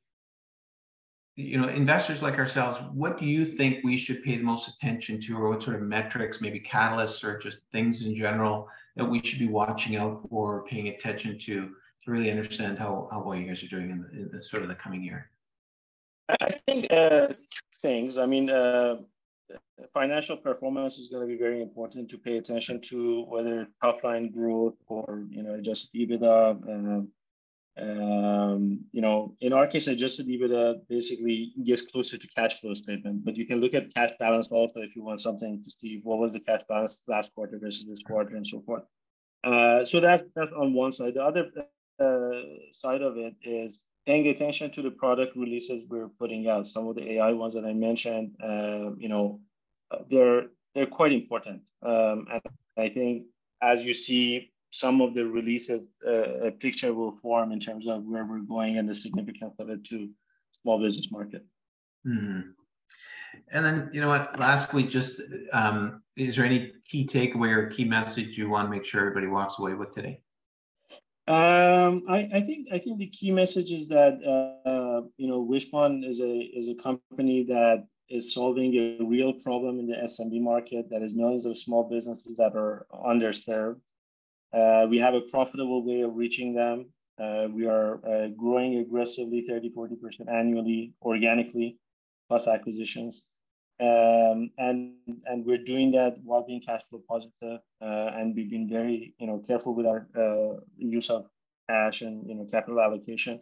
you 1.37 1.61
know 1.61 1.69
investors 1.69 2.23
like 2.23 2.39
ourselves, 2.39 2.81
what 2.93 3.21
do 3.21 3.27
you 3.27 3.45
think 3.45 3.85
we 3.85 3.97
should 3.97 4.25
pay 4.25 4.37
the 4.37 4.43
most 4.43 4.69
attention 4.69 5.21
to, 5.23 5.37
or 5.39 5.51
what 5.51 5.63
sort 5.63 5.77
of 5.77 5.83
metrics, 5.83 6.41
maybe 6.41 6.61
catalysts, 6.61 7.23
or 7.23 7.39
just 7.39 7.61
things 7.71 8.05
in 8.05 8.17
general 8.17 8.69
that 8.97 9.05
we 9.05 9.23
should 9.23 9.39
be 9.39 9.49
watching 9.49 9.97
out 9.97 10.27
for, 10.29 10.65
paying 10.67 10.89
attention 10.89 11.39
to, 11.39 11.75
to 12.07 12.13
really 12.13 12.31
understand 12.31 12.79
how 12.79 13.09
how 13.11 13.23
well 13.23 13.37
you 13.37 13.47
guys 13.47 13.63
are 13.63 13.69
doing 13.69 13.91
in, 13.91 14.03
the, 14.03 14.11
in 14.11 14.31
the 14.33 14.41
sort 14.41 14.63
of 14.63 14.69
the 14.69 14.75
coming 14.75 15.03
year? 15.03 15.31
I 16.29 16.53
think 16.67 16.87
uh, 16.91 17.29
two 17.29 17.77
things. 17.83 18.17
I 18.17 18.27
mean, 18.27 18.49
uh, 18.49 18.97
financial 19.93 20.37
performance 20.37 20.99
is 20.99 21.09
going 21.09 21.23
to 21.23 21.33
be 21.33 21.39
very 21.39 21.61
important 21.61 22.09
to 22.11 22.19
pay 22.19 22.39
attention 22.39 22.81
to 22.83 23.25
whether 23.25 23.69
top 23.83 24.03
line 24.05 24.31
growth 24.31 24.75
or 24.87 25.25
you 25.29 25.43
know 25.43 25.55
adjusted 25.55 25.91
EBITDA. 25.95 26.69
Um, 26.69 27.09
um, 27.79 28.81
you 28.93 29.03
know, 29.03 29.37
in 29.43 29.53
our 29.53 29.67
case, 29.67 29.87
adjusted 29.87 30.29
EBITDA 30.29 30.89
basically 30.89 31.53
gets 31.63 31.83
closer 31.83 32.17
to 32.17 32.27
cash 32.29 32.61
flow 32.61 32.73
statement, 32.73 33.25
but 33.25 33.37
you 33.37 33.47
can 33.47 33.61
look 33.61 33.75
at 33.75 33.93
cash 33.93 34.13
balance 34.19 34.51
also 34.51 34.81
if 34.81 34.97
you 34.97 35.03
want 35.03 35.21
something 35.21 35.63
to 35.63 35.71
see 35.71 36.01
what 36.03 36.19
was 36.19 36.33
the 36.33 36.41
cash 36.41 36.63
balance 36.69 37.03
last 37.07 37.35
quarter 37.35 37.59
versus 37.59 37.87
this 37.87 38.03
quarter 38.03 38.37
and 38.37 38.47
so 38.47 38.63
forth. 38.63 38.85
Uh, 39.45 39.85
so 39.85 40.01
that's 40.01 40.23
that's 40.35 40.53
on 40.53 40.73
one 40.73 40.93
side. 40.93 41.15
The 41.15 41.23
other 41.23 41.51
uh, 41.59 41.63
side 42.73 43.03
of 43.03 43.17
it 43.17 43.35
is 43.43 43.79
paying 44.07 44.29
attention 44.29 44.71
to 44.73 44.83
the 44.83 44.91
product 44.91 45.37
releases 45.37 45.85
we're 45.89 46.09
putting 46.09 46.49
out. 46.49 46.69
Some 46.69 46.87
of 46.87 46.95
the 46.95 47.13
AI 47.13 47.33
ones 47.33 47.55
that 47.55 47.65
I 47.65 47.73
mentioned, 47.73 48.37
uh, 48.43 48.91
you 48.97 49.09
know, 49.09 49.41
they're 50.09 50.47
they're 50.75 50.87
quite 50.87 51.13
important. 51.13 51.63
Um, 51.83 52.27
and 52.31 52.43
I 52.77 52.89
think 52.89 53.25
as 53.63 53.81
you 53.81 53.95
see 53.95 54.53
some 54.71 55.01
of 55.01 55.15
the 55.15 55.27
releases, 55.27 55.81
uh, 56.07 56.49
a 56.49 56.51
picture 56.51 56.93
will 56.93 57.17
form 57.23 57.51
in 57.53 57.61
terms 57.61 57.89
of 57.89 58.05
where 58.05 58.25
we're 58.25 58.41
going 58.41 58.79
and 58.79 58.89
the 58.89 58.95
significance 58.95 59.55
of 59.59 59.71
it 59.71 59.85
to 59.87 60.11
small 60.53 60.79
business 60.79 61.11
market. 61.11 61.45
Mm-hmm. 62.07 62.51
And 63.53 63.65
then, 63.65 63.91
you 63.93 64.01
know 64.01 64.09
what, 64.09 64.39
lastly, 64.39 64.83
just 64.83 65.21
um, 65.53 66.03
is 66.17 66.37
there 66.37 66.45
any 66.45 66.73
key 66.85 67.07
takeaway 67.07 67.55
or 67.55 67.67
key 67.69 67.85
message 67.85 68.37
you 68.39 68.49
want 68.49 68.67
to 68.67 68.71
make 68.71 68.85
sure 68.85 69.01
everybody 69.01 69.27
walks 69.27 69.59
away 69.59 69.75
with 69.75 69.93
today? 69.93 70.21
Um, 71.29 72.05
I, 72.09 72.29
I, 72.35 72.41
think 72.41 72.69
I 72.73 72.79
think 72.79 72.99
the 72.99 73.09
key 73.09 73.33
message 73.33 73.73
is 73.73 73.89
that 73.89 74.15
uh, 74.25 75.03
you 75.17 75.27
know 75.27 75.45
Wishpond 75.45 76.09
is 76.09 76.21
a 76.21 76.39
is 76.39 76.69
a 76.69 76.75
company 76.77 77.43
that 77.45 77.89
is 78.09 78.33
solving 78.33 78.73
a 78.77 79.05
real 79.05 79.33
problem 79.33 79.81
in 79.81 79.89
the 79.89 79.97
SMB 79.97 80.41
market. 80.41 80.89
That 80.91 81.03
is 81.03 81.15
millions 81.15 81.45
of 81.45 81.59
small 81.59 81.89
businesses 81.89 82.37
that 82.37 82.55
are 82.55 82.87
underserved. 82.93 83.81
Uh, 84.53 84.87
we 84.89 84.99
have 84.99 85.15
a 85.15 85.23
profitable 85.23 85.85
way 85.85 86.03
of 86.03 86.15
reaching 86.15 86.55
them. 86.55 86.87
Uh, 87.19 87.49
we 87.51 87.67
are 87.67 88.07
uh, 88.07 88.29
growing 88.29 88.77
aggressively, 88.77 89.43
30, 89.43 89.71
40% 89.71 90.33
annually, 90.33 90.93
organically, 91.03 91.79
plus 92.29 92.47
acquisitions. 92.47 93.25
Um, 93.79 94.51
and 94.57 94.95
and 95.27 95.45
we're 95.45 95.63
doing 95.63 95.91
that 95.93 96.17
while 96.25 96.47
being 96.47 96.63
cash 96.63 96.83
flow 96.89 97.03
positive, 97.07 97.61
uh, 97.83 98.11
and 98.15 98.35
we've 98.35 98.51
been 98.51 98.69
very 98.71 99.15
you 99.19 99.27
know 99.27 99.43
careful 99.47 99.75
with 99.75 99.87
our 99.87 100.09
uh, 100.17 100.61
use 100.79 101.11
of 101.11 101.27
cash 101.69 102.01
and 102.01 102.27
you 102.27 102.35
know 102.35 102.47
capital 102.51 102.81
allocation. 102.81 103.41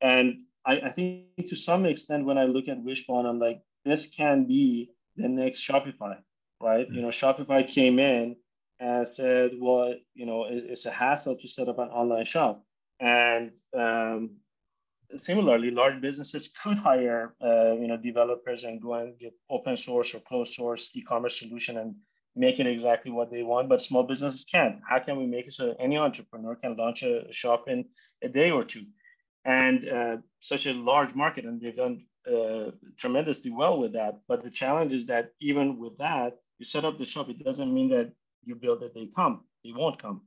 And 0.00 0.44
I, 0.66 0.80
I 0.80 0.90
think 0.90 1.26
to 1.48 1.56
some 1.56 1.86
extent, 1.86 2.24
when 2.24 2.38
I 2.38 2.44
look 2.44 2.66
at 2.68 2.84
Wishpond, 2.84 3.26
I'm 3.26 3.38
like, 3.38 3.62
this 3.84 4.06
can 4.06 4.46
be 4.46 4.90
the 5.16 5.28
next 5.28 5.60
Shopify, 5.60 6.18
right? 6.60 6.86
Mm-hmm. 6.86 6.94
You 6.94 7.02
know, 7.02 7.08
Shopify 7.08 7.66
came 7.66 7.98
in 7.98 8.36
and 8.80 9.06
said, 9.06 9.52
well, 9.60 9.94
you 10.14 10.26
know, 10.26 10.44
it's, 10.44 10.64
it's, 10.64 10.86
a 10.86 10.90
hassle 10.90 11.36
to 11.36 11.48
set 11.48 11.68
up 11.68 11.78
an 11.78 11.88
online 11.88 12.24
shop, 12.24 12.64
and 13.00 13.52
um, 13.76 14.36
similarly, 15.16 15.70
large 15.70 16.00
businesses 16.00 16.50
could 16.62 16.78
hire, 16.78 17.34
uh, 17.42 17.72
you 17.72 17.86
know, 17.86 17.96
developers 17.96 18.64
and 18.64 18.80
go 18.80 18.94
and 18.94 19.18
get 19.18 19.32
open 19.50 19.76
source 19.76 20.14
or 20.14 20.20
closed 20.20 20.54
source 20.54 20.90
e-commerce 20.94 21.38
solution 21.38 21.78
and 21.78 21.94
make 22.36 22.60
it 22.60 22.66
exactly 22.66 23.10
what 23.10 23.30
they 23.30 23.42
want. 23.42 23.68
But 23.68 23.82
small 23.82 24.02
businesses 24.02 24.44
can't. 24.44 24.80
How 24.88 24.98
can 24.98 25.16
we 25.18 25.26
make 25.26 25.46
it 25.46 25.52
so 25.52 25.74
any 25.78 25.96
entrepreneur 25.96 26.54
can 26.56 26.76
launch 26.76 27.02
a 27.02 27.32
shop 27.32 27.68
in 27.68 27.86
a 28.22 28.28
day 28.28 28.50
or 28.50 28.64
two? 28.64 28.84
And 29.44 29.88
uh, 29.88 30.16
such 30.40 30.66
a 30.66 30.74
large 30.74 31.14
market, 31.14 31.44
and 31.44 31.60
they've 31.60 31.74
done 31.74 32.04
uh, 32.30 32.72
tremendously 32.98 33.50
well 33.50 33.78
with 33.78 33.94
that. 33.94 34.20
But 34.28 34.44
the 34.44 34.50
challenge 34.50 34.92
is 34.92 35.06
that 35.06 35.30
even 35.40 35.78
with 35.78 35.96
that, 35.98 36.36
you 36.58 36.64
set 36.66 36.84
up 36.84 36.98
the 36.98 37.06
shop. 37.06 37.30
It 37.30 37.42
doesn't 37.44 37.72
mean 37.72 37.88
that 37.90 38.12
you 38.44 38.56
build 38.56 38.82
it, 38.82 38.94
they 38.94 39.06
come. 39.14 39.44
They 39.64 39.72
won't 39.72 40.00
come. 40.00 40.22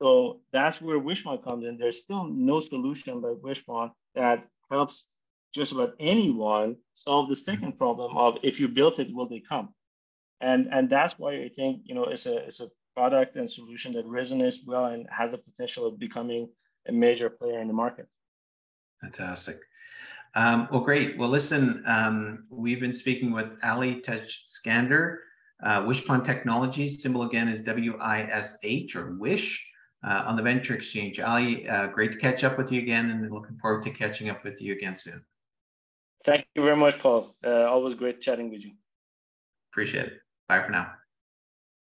So 0.00 0.40
that's 0.52 0.80
where 0.80 0.98
Wishpond 0.98 1.44
comes 1.44 1.66
in. 1.66 1.76
There's 1.76 2.02
still 2.02 2.24
no 2.24 2.60
solution 2.60 3.20
by 3.20 3.34
Wishpond 3.44 3.92
that 4.14 4.46
helps 4.70 5.06
just 5.54 5.72
about 5.72 5.94
anyone 6.00 6.76
solve 6.94 7.28
the 7.28 7.36
second 7.36 7.78
problem 7.78 8.16
of 8.16 8.38
if 8.42 8.58
you 8.58 8.68
built 8.68 8.98
it, 8.98 9.14
will 9.14 9.28
they 9.28 9.40
come? 9.40 9.74
And 10.40 10.68
and 10.72 10.90
that's 10.90 11.18
why 11.18 11.34
I 11.34 11.48
think 11.48 11.82
you 11.84 11.94
know 11.94 12.04
it's 12.04 12.26
a 12.26 12.38
it's 12.46 12.60
a 12.60 12.68
product 12.94 13.36
and 13.36 13.48
solution 13.48 13.92
that 13.92 14.06
resonates 14.06 14.66
well 14.66 14.86
and 14.86 15.06
has 15.10 15.30
the 15.30 15.38
potential 15.38 15.86
of 15.86 15.98
becoming 15.98 16.48
a 16.88 16.92
major 16.92 17.30
player 17.30 17.60
in 17.60 17.68
the 17.68 17.74
market. 17.74 18.06
Fantastic. 19.00 19.56
Um, 20.34 20.68
well, 20.70 20.80
great. 20.80 21.18
Well, 21.18 21.28
listen, 21.28 21.82
um, 21.86 22.44
we've 22.50 22.80
been 22.80 22.92
speaking 22.92 23.32
with 23.32 23.50
Ali 23.62 24.00
Tajskandar, 24.00 25.18
uh, 25.62 25.82
Wishpond 25.82 26.24
Technologies. 26.24 27.02
Symbol 27.02 27.22
again 27.22 27.48
is 27.48 27.60
W-I-S-H 27.60 28.96
or 28.96 29.16
Wish 29.18 29.71
uh, 30.04 30.24
on 30.26 30.36
the 30.36 30.42
Venture 30.42 30.74
Exchange. 30.74 31.20
Ali, 31.20 31.68
uh, 31.68 31.86
great 31.88 32.12
to 32.12 32.18
catch 32.18 32.44
up 32.44 32.58
with 32.58 32.72
you 32.72 32.80
again 32.80 33.10
and 33.10 33.30
looking 33.30 33.56
forward 33.58 33.82
to 33.84 33.90
catching 33.90 34.30
up 34.30 34.44
with 34.44 34.60
you 34.60 34.72
again 34.72 34.94
soon. 34.94 35.24
Thank 36.24 36.46
you 36.54 36.62
very 36.62 36.76
much, 36.76 36.98
Paul. 36.98 37.34
Uh, 37.44 37.64
always 37.64 37.94
great 37.94 38.20
chatting 38.20 38.50
with 38.50 38.64
you. 38.64 38.72
Appreciate 39.72 40.06
it. 40.06 40.20
Bye 40.48 40.62
for 40.62 40.70
now. 40.70 40.92